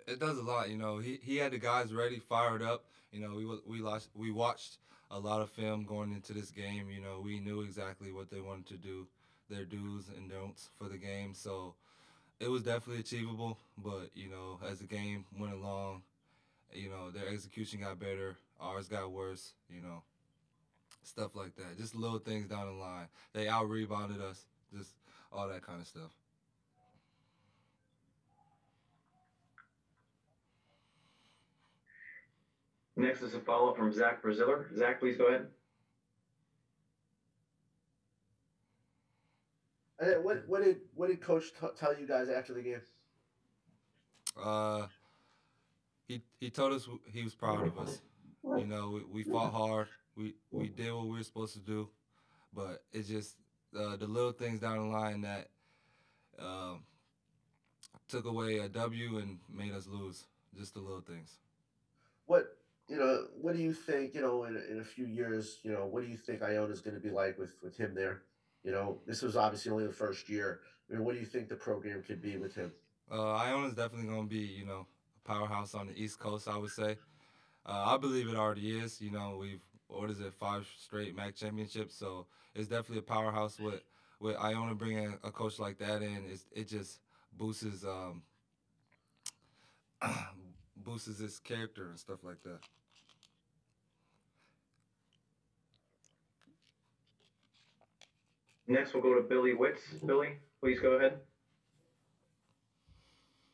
It 0.07 0.19
does 0.19 0.39
a 0.39 0.43
lot, 0.43 0.69
you 0.69 0.77
know. 0.77 0.97
He 0.97 1.19
he 1.21 1.37
had 1.37 1.51
the 1.51 1.59
guys 1.59 1.93
ready, 1.93 2.19
fired 2.19 2.63
up. 2.63 2.85
You 3.11 3.21
know, 3.21 3.35
we 3.35 3.45
we 3.67 3.81
lost, 3.81 4.09
we 4.15 4.31
watched 4.31 4.77
a 5.11 5.19
lot 5.19 5.41
of 5.41 5.49
film 5.51 5.83
going 5.83 6.11
into 6.11 6.33
this 6.33 6.49
game. 6.49 6.89
You 6.89 7.01
know, 7.01 7.21
we 7.23 7.39
knew 7.39 7.61
exactly 7.61 8.11
what 8.11 8.31
they 8.31 8.41
wanted 8.41 8.65
to 8.67 8.77
do, 8.77 9.07
their 9.49 9.65
do's 9.65 10.09
and 10.15 10.29
don'ts 10.29 10.69
for 10.77 10.89
the 10.89 10.97
game. 10.97 11.33
So 11.35 11.75
it 12.39 12.49
was 12.49 12.63
definitely 12.63 13.01
achievable. 13.01 13.59
But 13.77 14.09
you 14.15 14.29
know, 14.29 14.59
as 14.67 14.79
the 14.79 14.87
game 14.87 15.25
went 15.37 15.53
along, 15.53 16.01
you 16.73 16.89
know, 16.89 17.11
their 17.11 17.29
execution 17.29 17.81
got 17.81 17.99
better, 17.99 18.37
ours 18.59 18.87
got 18.87 19.11
worse. 19.11 19.53
You 19.69 19.81
know, 19.81 20.01
stuff 21.03 21.35
like 21.35 21.55
that. 21.55 21.77
Just 21.77 21.95
little 21.95 22.19
things 22.19 22.47
down 22.47 22.65
the 22.67 22.73
line. 22.73 23.07
They 23.33 23.47
out 23.47 23.69
rebounded 23.69 24.21
us, 24.21 24.45
just 24.75 24.91
all 25.31 25.47
that 25.47 25.65
kind 25.65 25.81
of 25.81 25.87
stuff. 25.87 26.11
Next 32.95 33.21
is 33.21 33.33
a 33.33 33.39
follow 33.39 33.69
up 33.69 33.77
from 33.77 33.93
Zach 33.93 34.21
Braziller. 34.21 34.75
Zach, 34.77 34.99
please 34.99 35.15
go 35.15 35.27
ahead. 35.27 35.47
And 39.99 40.23
what 40.23 40.43
what 40.47 40.63
did 40.63 40.77
what 40.95 41.07
did 41.07 41.21
Coach 41.21 41.51
t- 41.59 41.67
tell 41.77 41.97
you 41.97 42.05
guys 42.05 42.29
after 42.29 42.53
the 42.53 42.61
game? 42.61 42.81
Uh, 44.41 44.87
he 46.07 46.21
he 46.39 46.49
told 46.49 46.73
us 46.73 46.87
he 47.11 47.23
was 47.23 47.35
proud 47.35 47.65
of 47.65 47.77
us. 47.77 48.01
You 48.43 48.65
know, 48.65 48.89
we, 48.89 49.23
we 49.23 49.23
fought 49.23 49.51
hard 49.51 49.87
we 50.19 50.35
we 50.51 50.67
did 50.67 50.91
what 50.93 51.07
we 51.07 51.17
were 51.17 51.23
supposed 51.23 51.53
to 51.53 51.59
do, 51.59 51.89
but 52.53 52.83
it's 52.91 53.07
just 53.07 53.37
uh, 53.77 53.95
the 53.95 54.05
little 54.05 54.31
things 54.31 54.59
down 54.59 54.77
the 54.77 54.95
line 54.95 55.21
that 55.21 55.47
um, 56.37 56.83
took 58.07 58.25
away 58.25 58.57
a 58.59 58.67
W 58.69 59.17
and 59.17 59.39
made 59.51 59.71
us 59.71 59.87
lose. 59.87 60.25
Just 60.57 60.73
the 60.73 60.81
little 60.81 61.01
things. 61.01 61.37
What 62.25 62.57
you 62.87 62.97
know? 62.97 63.27
What 63.39 63.55
do 63.55 63.61
you 63.61 63.73
think? 63.73 64.13
You 64.13 64.21
know, 64.21 64.43
in, 64.43 64.61
in 64.69 64.79
a 64.79 64.83
few 64.83 65.05
years, 65.05 65.59
you 65.63 65.71
know, 65.71 65.85
what 65.85 66.03
do 66.03 66.09
you 66.09 66.17
think 66.17 66.41
Iona's 66.41 66.81
going 66.81 66.95
to 66.95 67.01
be 67.01 67.11
like 67.11 67.37
with 67.37 67.55
with 67.63 67.77
him 67.77 67.95
there? 67.95 68.23
You 68.63 68.71
know, 68.71 68.99
this 69.07 69.21
was 69.21 69.37
obviously 69.37 69.71
only 69.71 69.87
the 69.87 69.93
first 69.93 70.27
year. 70.27 70.59
I 70.89 70.93
mean, 70.93 71.05
what 71.05 71.13
do 71.13 71.19
you 71.19 71.25
think 71.25 71.47
the 71.47 71.55
program 71.55 72.03
could 72.03 72.21
be 72.21 72.35
with 72.37 72.55
him? 72.55 72.73
Uh, 73.11 73.35
Iona's 73.35 73.73
definitely 73.73 74.07
going 74.07 74.27
to 74.27 74.29
be, 74.29 74.39
you 74.39 74.65
know, 74.65 74.85
a 75.23 75.27
powerhouse 75.27 75.73
on 75.73 75.87
the 75.87 75.93
East 75.95 76.19
Coast. 76.19 76.47
I 76.47 76.57
would 76.57 76.71
say. 76.71 76.97
Uh, 77.65 77.93
I 77.93 77.97
believe 77.97 78.27
it 78.27 78.35
already 78.35 78.79
is. 78.79 78.99
You 78.99 79.11
know, 79.11 79.37
we've 79.39 79.61
what 79.89 80.09
is 80.09 80.19
it, 80.19 80.33
five 80.33 80.67
straight 80.77 81.15
MAAC 81.15 81.35
championships. 81.35 81.95
So 81.95 82.27
it's 82.55 82.67
definitely 82.67 82.99
a 82.99 83.01
powerhouse 83.01 83.59
with 83.59 83.81
with 84.19 84.35
Iona 84.37 84.75
bringing 84.75 85.17
a 85.23 85.31
coach 85.31 85.59
like 85.59 85.77
that 85.79 86.01
in. 86.01 86.23
It's, 86.29 86.45
it 86.51 86.67
just 86.67 86.99
boosts 87.37 87.83
um 87.83 88.23
boosts 90.77 91.19
his 91.19 91.39
character 91.39 91.89
and 91.89 91.99
stuff 91.99 92.23
like 92.23 92.41
that. 92.43 92.59
Next, 98.67 98.93
we'll 98.93 99.01
go 99.01 99.15
to 99.15 99.21
Billy 99.21 99.53
Witz. 99.53 100.05
Billy, 100.05 100.37
please 100.61 100.79
go 100.79 100.91
ahead. 100.91 101.19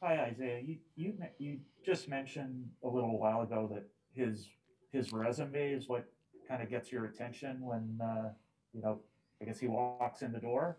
Hi 0.03 0.19
Isaiah, 0.25 0.59
you 0.59 0.77
you 0.95 1.13
you 1.39 1.59
just 1.83 2.09
mentioned 2.09 2.69
a 2.83 2.87
little 2.87 3.17
while 3.17 3.41
ago 3.41 3.69
that 3.73 3.85
his 4.13 4.49
his 4.91 5.11
resume 5.13 5.71
is 5.71 5.87
what 5.87 6.05
kind 6.47 6.61
of 6.63 6.69
gets 6.69 6.91
your 6.91 7.05
attention 7.05 7.61
when 7.61 7.99
uh, 8.01 8.29
you 8.73 8.81
know 8.81 8.99
I 9.41 9.45
guess 9.45 9.59
he 9.59 9.67
walks 9.67 10.21
in 10.21 10.31
the 10.31 10.39
door. 10.39 10.77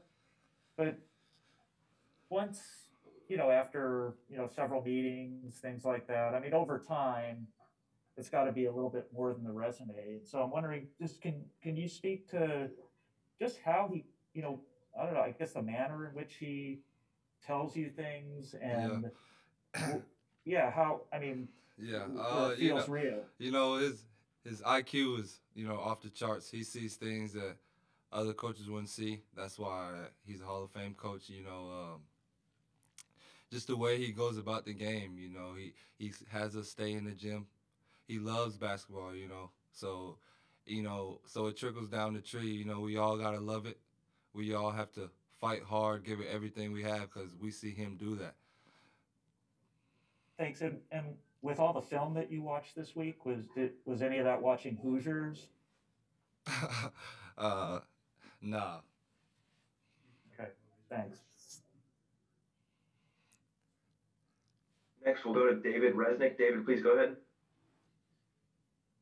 But 0.77 0.99
once 2.31 2.61
you 3.29 3.37
know 3.37 3.51
after 3.51 4.15
you 4.31 4.37
know 4.37 4.49
several 4.55 4.83
meetings, 4.83 5.59
things 5.59 5.85
like 5.85 6.07
that. 6.09 6.35
I 6.35 6.41
mean, 6.41 6.55
over 6.55 6.79
time, 6.79 7.47
it's 8.17 8.29
got 8.29 8.45
to 8.45 8.53
be 8.53 8.67
a 8.67 8.73
little 8.73 8.91
bit 8.91 9.09
more 9.13 9.33
than 9.35 9.45
the 9.45 9.53
resume. 9.53 10.21
So 10.25 10.41
I'm 10.43 10.51
wondering, 10.51 10.89
just 11.01 11.21
can 11.21 11.43
can 11.63 11.77
you 11.77 11.89
speak 11.89 12.29
to 12.31 12.69
just 13.41 13.59
how 13.65 13.91
he 13.93 14.05
you 14.35 14.43
know 14.43 14.61
I 14.99 15.05
don't 15.05 15.15
know 15.15 15.21
I 15.21 15.33
guess 15.33 15.53
the 15.53 15.63
manner 15.63 16.07
in 16.07 16.15
which 16.15 16.35
he 16.35 16.81
tells 17.47 17.77
you 17.77 17.91
things 17.91 18.55
and 18.61 19.11
w- 19.79 20.03
yeah, 20.45 20.71
how 20.71 21.03
I 21.13 21.19
mean 21.19 21.49
Yeah, 21.79 22.05
uh, 22.19 22.51
it 22.53 22.59
you 22.59 22.69
feels 22.71 22.89
know, 22.89 22.95
real. 22.95 23.21
you 23.39 23.51
know 23.51 23.75
his 23.77 24.05
his 24.47 24.63
IQ 24.63 25.21
is 25.21 25.41
you 25.55 25.67
know 25.67 25.79
off 25.79 26.03
the 26.03 26.11
charts. 26.11 26.51
He 26.51 26.63
sees 26.63 26.97
things 26.97 27.33
that 27.33 27.57
other 28.13 28.33
coaches 28.33 28.69
wouldn't 28.69 28.89
see. 28.89 29.23
That's 29.37 29.59
why 29.59 29.91
he's 30.25 30.41
a 30.41 30.45
Hall 30.45 30.65
of 30.65 30.71
Fame 30.71 30.95
coach. 30.95 31.29
You 31.29 31.45
know, 31.45 31.71
um, 31.73 32.01
just 33.53 33.67
the 33.67 33.77
way 33.77 33.99
he 33.99 34.13
goes 34.13 34.39
about 34.39 34.65
the 34.65 34.75
game. 34.75 35.17
You 35.19 35.29
know, 35.31 35.55
he 35.57 35.73
he 35.99 36.13
has 36.31 36.57
us 36.57 36.69
stay 36.69 36.93
in 36.93 37.05
the 37.05 37.13
gym. 37.13 37.47
He 38.07 38.19
loves 38.19 38.57
basketball. 38.57 39.15
You 39.15 39.29
know, 39.29 39.51
so 39.73 40.19
you 40.67 40.83
know, 40.83 41.21
so 41.27 41.47
it 41.47 41.57
trickles 41.57 41.89
down 41.89 42.15
the 42.15 42.21
tree. 42.21 42.51
You 42.51 42.65
know, 42.65 42.81
we 42.81 42.97
all 42.97 43.17
gotta 43.17 43.41
love 43.41 43.67
it. 43.67 43.79
We 44.33 44.55
all 44.55 44.71
have 44.71 44.93
to 44.93 45.11
fight 45.41 45.63
hard, 45.63 46.05
give 46.05 46.21
it 46.21 46.29
everything 46.33 46.73
we 46.73 46.83
have, 46.83 47.13
because 47.13 47.37
we 47.41 47.51
see 47.51 47.73
him 47.73 47.97
do 47.99 48.17
that. 48.17 48.35
Thanks. 50.39 50.61
And 50.61 50.81
and 50.91 51.17
with 51.47 51.61
all 51.61 51.73
the 51.73 51.81
film 51.81 52.15
that 52.15 52.31
you 52.31 52.43
watched 52.43 52.75
this 52.75 52.97
week, 52.97 53.25
was 53.25 53.47
did 53.55 53.73
was 53.85 54.03
any 54.03 54.19
of 54.19 54.25
that 54.25 54.43
watching 54.43 54.77
Hoosiers? 54.83 55.47
uh, 57.39 57.79
nah. 58.43 58.79
Okay, 60.35 60.51
thanks. 60.91 61.19
Next, 65.05 65.25
we'll 65.25 65.35
go 65.35 65.47
to 65.47 65.55
David 65.55 65.95
Resnick. 65.95 66.37
David, 66.37 66.65
please 66.65 66.83
go 66.83 66.91
ahead. 66.91 67.17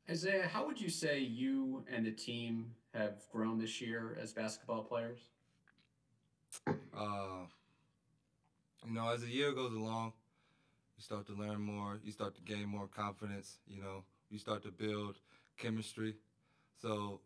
Isaiah, 0.09 0.47
how 0.47 0.67
would 0.67 0.79
you 0.79 0.91
say 0.91 1.19
you 1.21 1.83
and 1.91 2.05
the 2.05 2.13
team 2.13 2.73
have 2.93 3.23
grown 3.33 3.59
this 3.59 3.81
year 3.81 4.19
as 4.21 4.35
basketball 4.35 4.85
players? 4.85 5.21
uh, 6.67 7.47
you 8.87 8.93
know, 8.93 9.09
as 9.09 9.23
the 9.23 9.29
year 9.29 9.53
goes 9.53 9.73
along, 9.73 10.13
you 10.97 11.03
start 11.03 11.27
to 11.27 11.33
learn 11.35 11.61
more. 11.61 12.01
You 12.05 12.13
start 12.13 12.35
to 12.37 12.43
gain 12.43 12.67
more 12.69 12.87
confidence. 12.87 13.59
You 13.67 13.83
know, 13.83 14.05
you 14.31 14.39
start 14.39 14.63
to 14.65 14.71
build 14.71 15.17
chemistry. 15.59 16.15
So, 16.81 17.21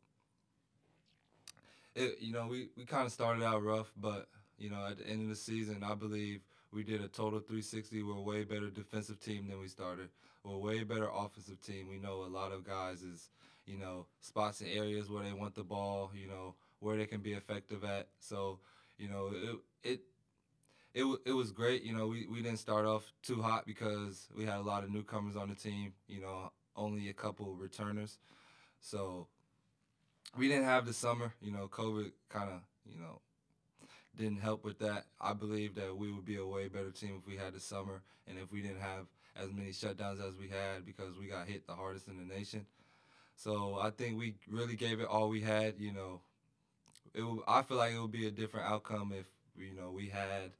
it 1.95 2.19
you 2.21 2.33
know, 2.33 2.47
we 2.47 2.69
we 2.77 2.85
kind 2.85 3.07
of 3.07 3.13
started 3.13 3.45
out 3.45 3.63
rough, 3.63 3.93
but 3.97 4.29
you 4.59 4.71
know, 4.71 4.87
at 4.91 4.99
the 4.99 5.07
end 5.07 5.23
of 5.23 5.29
the 5.29 5.37
season, 5.37 5.83
I 5.85 5.95
believe 5.95 6.41
we 6.73 6.83
did 6.83 7.03
a 7.03 7.09
total 7.09 7.41
360. 7.41 8.03
We're 8.03 8.17
a 8.17 8.21
way 8.21 8.45
better 8.45 8.71
defensive 8.71 9.21
team 9.21 9.47
than 9.49 9.61
we 9.61 9.69
started. 9.69 10.09
We're 10.45 10.55
a 10.55 10.59
way 10.59 10.85
better 10.85 11.09
offensive 11.13 11.61
team. 11.61 11.89
We 11.89 11.99
know 11.99 12.25
a 12.25 12.29
lot 12.29 12.53
of 12.53 12.65
guys 12.67 13.03
is 13.03 13.31
you 13.67 13.79
know 13.79 14.07
spots 14.21 14.61
and 14.61 14.71
areas 14.71 15.11
where 15.11 15.25
they 15.25 15.33
want 15.33 15.55
the 15.55 15.65
ball. 15.65 16.11
You 16.15 16.29
know 16.29 16.55
where 16.81 16.97
they 16.97 17.07
can 17.07 17.21
be 17.21 17.33
effective 17.33 17.85
at. 17.85 18.09
So 18.21 18.59
you 18.99 19.09
know, 19.09 19.31
it 19.33 19.57
it 19.91 20.01
it, 20.99 21.19
it 21.27 21.33
was 21.33 21.53
great. 21.53 21.85
You 21.85 21.97
know, 21.97 22.09
we, 22.09 22.27
we 22.27 22.43
didn't 22.43 22.59
start 22.59 22.85
off 22.85 23.13
too 23.23 23.41
hot 23.41 23.67
because 23.67 24.27
we 24.37 24.45
had 24.45 24.57
a 24.57 24.63
lot 24.63 24.83
of 24.83 24.91
newcomers 24.91 25.37
on 25.37 25.49
the 25.49 25.55
team. 25.55 25.93
You 26.09 26.21
know, 26.21 26.53
only 26.75 27.09
a 27.09 27.13
couple 27.13 27.55
returners, 27.55 28.19
so 28.81 29.29
we 30.37 30.49
didn't 30.49 30.65
have 30.65 30.87
the 30.87 30.93
summer. 30.93 31.33
You 31.41 31.53
know, 31.53 31.69
COVID 31.69 32.11
kind 32.29 32.51
of 32.51 32.61
you 32.85 32.99
know 32.99 33.21
didn't 34.17 34.41
help 34.41 34.65
with 34.65 34.81
that. 34.81 35.07
I 35.21 35.35
believe 35.35 35.77
that 35.77 35.97
we 35.97 36.11
would 36.11 36.25
be 36.25 36.37
a 36.37 36.47
way 36.47 36.67
better 36.67 36.91
team 36.91 37.21
if 37.21 37.27
we 37.27 37.37
had 37.37 37.55
the 37.55 37.61
summer 37.61 38.03
and 38.27 38.37
if 38.37 38.51
we 38.51 38.61
didn't 38.61 38.81
have 38.81 39.07
as 39.41 39.53
many 39.53 39.71
shutdowns 39.71 40.21
as 40.27 40.35
we 40.37 40.49
had 40.49 40.85
because 40.85 41.17
we 41.17 41.27
got 41.27 41.47
hit 41.47 41.65
the 41.69 41.75
hardest 41.75 42.09
in 42.09 42.17
the 42.17 42.35
nation. 42.35 42.67
So 43.37 43.79
I 43.81 43.91
think 43.91 44.19
we 44.19 44.35
really 44.51 44.75
gave 44.75 44.99
it 44.99 45.07
all 45.07 45.29
we 45.29 45.43
had. 45.43 45.75
You 45.79 45.93
know, 45.93 46.21
it 47.15 47.23
will, 47.23 47.45
I 47.47 47.63
feel 47.63 47.77
like 47.77 47.93
it 47.93 48.01
would 48.01 48.11
be 48.11 48.27
a 48.27 48.33
different 48.33 48.67
outcome 48.67 49.13
if 49.17 49.27
you 49.57 49.77
know 49.77 49.93
we 49.93 50.09
had 50.09 50.51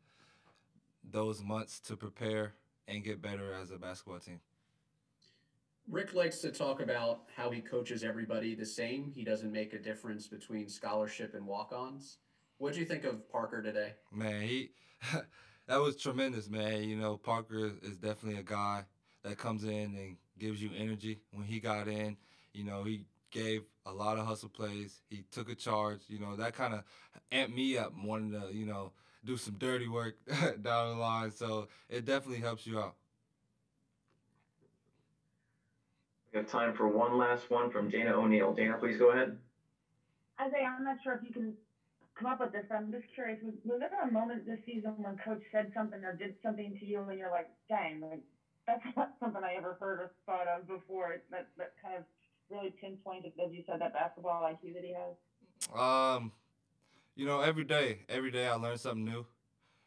those 1.05 1.43
months 1.43 1.81
to 1.81 1.97
prepare 1.97 2.55
and 2.87 3.05
get 3.05 3.21
better 3.21 3.53
as 3.53 3.71
a 3.71 3.79
basketball 3.79 4.19
team. 4.19 4.41
Rick 5.91 6.13
likes 6.13 6.41
to 6.41 6.51
talk 6.51 6.83
about 6.83 7.23
how 7.35 7.51
he 7.51 7.61
coaches 7.61 8.05
everybody 8.05 8.55
the 8.55 8.67
same. 8.67 9.11
He 9.15 9.25
doesn't 9.25 9.51
make 9.51 9.73
a 9.73 9.79
difference 9.79 10.27
between 10.27 10.69
scholarship 10.69 11.35
and 11.35 11.47
walk-ons. 11.47 12.19
What 12.59 12.75
do 12.75 12.81
you 12.81 12.85
think 12.85 13.05
of 13.05 13.31
Parker 13.31 13.63
today? 13.63 13.95
Man, 14.13 14.43
he 14.43 14.73
that 15.67 15.81
was 15.81 15.97
tremendous, 15.97 16.51
man. 16.51 16.85
You 16.85 16.97
know, 16.97 17.17
Parker 17.17 17.73
is 17.83 17.97
definitely 17.97 18.41
a 18.41 18.45
guy 18.45 18.85
that 19.23 19.39
comes 19.39 19.65
in 19.65 19.71
and 19.71 20.17
gives 20.39 20.63
you 20.63 20.71
energy. 20.77 21.21
When 21.33 21.47
he 21.47 21.61
got 21.61 21.89
in, 21.89 22.17
you 22.53 22.65
know, 22.65 22.85
he 22.85 23.07
gave 23.31 23.63
a 23.87 23.93
lot 23.93 24.19
of 24.19 24.27
hustle 24.27 24.49
plays. 24.49 25.01
He 25.09 25.25
took 25.31 25.49
a 25.49 25.55
charge. 25.55 26.01
You 26.09 26.19
know, 26.19 26.37
that 26.37 26.55
kind 26.55 26.75
of 26.75 26.85
amped 27.33 27.55
me 27.55 27.79
up, 27.79 27.93
wanting 27.97 28.33
to, 28.33 28.53
you 28.53 28.67
know, 28.67 28.93
do 29.25 29.37
some 29.37 29.55
dirty 29.55 29.89
work 29.89 30.17
down 30.63 30.95
the 30.95 31.01
line. 31.01 31.31
So 31.31 31.69
it 31.89 32.05
definitely 32.05 32.41
helps 32.41 32.67
you 32.67 32.79
out. 32.79 32.95
We 36.33 36.39
have 36.39 36.49
time 36.49 36.75
for 36.75 36.87
one 36.87 37.17
last 37.17 37.51
one 37.51 37.71
from 37.71 37.89
Dana 37.89 38.13
O'Neill. 38.13 38.53
Dana, 38.53 38.77
please 38.79 38.99
go 38.99 39.11
ahead. 39.13 39.37
Isaiah, 40.41 40.75
I'm 40.77 40.85
not 40.85 40.99
sure 41.03 41.15
if 41.15 41.27
you 41.27 41.33
can 41.33 41.55
come 42.19 42.31
up 42.31 42.41
with 42.41 42.53
this, 42.53 42.65
but 42.69 42.77
I'm 42.77 42.93
just 42.93 43.07
curious. 43.15 43.39
Was, 43.43 43.55
was 43.65 43.81
there 43.81 44.09
a 44.09 44.13
moment 44.13 44.47
this 44.47 44.59
season 44.67 44.95
when 44.99 45.17
Coach 45.25 45.43
said 45.51 45.73
something 45.75 46.05
or 46.05 46.15
did 46.15 46.35
something 46.43 46.77
to 46.79 46.87
you, 46.87 47.03
and 47.09 47.19
you're 47.19 47.31
like, 47.31 47.49
"Dang, 47.69 48.01
like 48.01 48.21
that's 48.67 48.85
not 48.97 49.15
something 49.21 49.43
I 49.43 49.55
ever 49.57 49.77
heard 49.81 50.01
or 50.01 50.13
thought 50.27 50.47
of 50.49 50.69
before." 50.69 51.17
That 51.31 51.49
that 51.57 51.73
kind 51.83 51.97
of 51.97 52.05
really 52.51 52.73
pinpointed, 52.81 53.33
as 53.45 53.53
you 53.53 53.63
said, 53.67 53.81
that 53.81 53.95
basketball 53.95 54.43
IQ 54.43 54.75
that 54.75 54.85
he 54.85 54.95
has. 54.95 55.17
Um, 55.75 56.33
you 57.19 57.27
know, 57.27 57.41
every 57.41 57.65
day, 57.65 57.99
every 58.09 58.31
day 58.31 58.47
I 58.47 58.55
learn 58.55 58.79
something 58.79 59.05
new. 59.05 59.27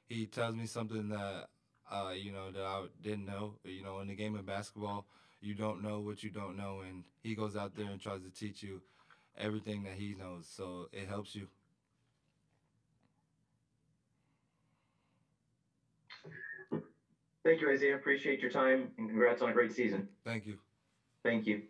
He 0.09 0.25
tells 0.25 0.53
me 0.53 0.65
something 0.65 1.07
that, 1.09 1.47
uh, 1.89 2.11
you 2.13 2.33
know, 2.33 2.51
that 2.51 2.61
I 2.61 2.83
didn't 3.01 3.25
know. 3.25 3.55
You 3.63 3.83
know, 3.83 4.01
in 4.01 4.09
the 4.09 4.15
game 4.15 4.35
of 4.35 4.45
basketball, 4.45 5.07
you 5.39 5.55
don't 5.55 5.81
know 5.81 6.01
what 6.01 6.23
you 6.23 6.29
don't 6.29 6.57
know, 6.57 6.81
and 6.87 7.05
he 7.23 7.33
goes 7.33 7.55
out 7.55 7.73
there 7.73 7.89
and 7.89 8.01
tries 8.01 8.21
to 8.23 8.29
teach 8.29 8.61
you 8.61 8.81
everything 9.37 9.83
that 9.83 9.93
he 9.93 10.13
knows. 10.13 10.45
So 10.45 10.89
it 10.91 11.07
helps 11.07 11.33
you. 11.33 11.47
Thank 17.45 17.61
you, 17.61 17.71
Isaiah. 17.71 17.95
Appreciate 17.95 18.41
your 18.41 18.51
time 18.51 18.91
and 18.97 19.07
congrats 19.09 19.41
on 19.41 19.49
a 19.49 19.53
great 19.53 19.71
season. 19.71 20.09
Thank 20.25 20.45
you. 20.45 20.57
Thank 21.23 21.47
you. 21.47 21.61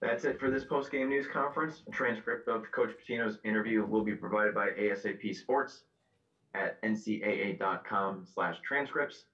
That's 0.00 0.24
it 0.24 0.38
for 0.38 0.50
this 0.50 0.64
post-game 0.64 1.08
news 1.08 1.26
conference. 1.26 1.82
A 1.88 1.90
transcript 1.90 2.48
of 2.48 2.70
Coach 2.70 2.90
Pitino's 3.00 3.38
interview 3.44 3.84
will 3.84 4.04
be 4.04 4.14
provided 4.14 4.54
by 4.54 4.70
ASAP 4.70 5.34
Sports 5.34 5.84
at 6.54 6.82
ncaa.com 6.82 8.24
slash 8.24 8.60
transcripts. 8.60 9.24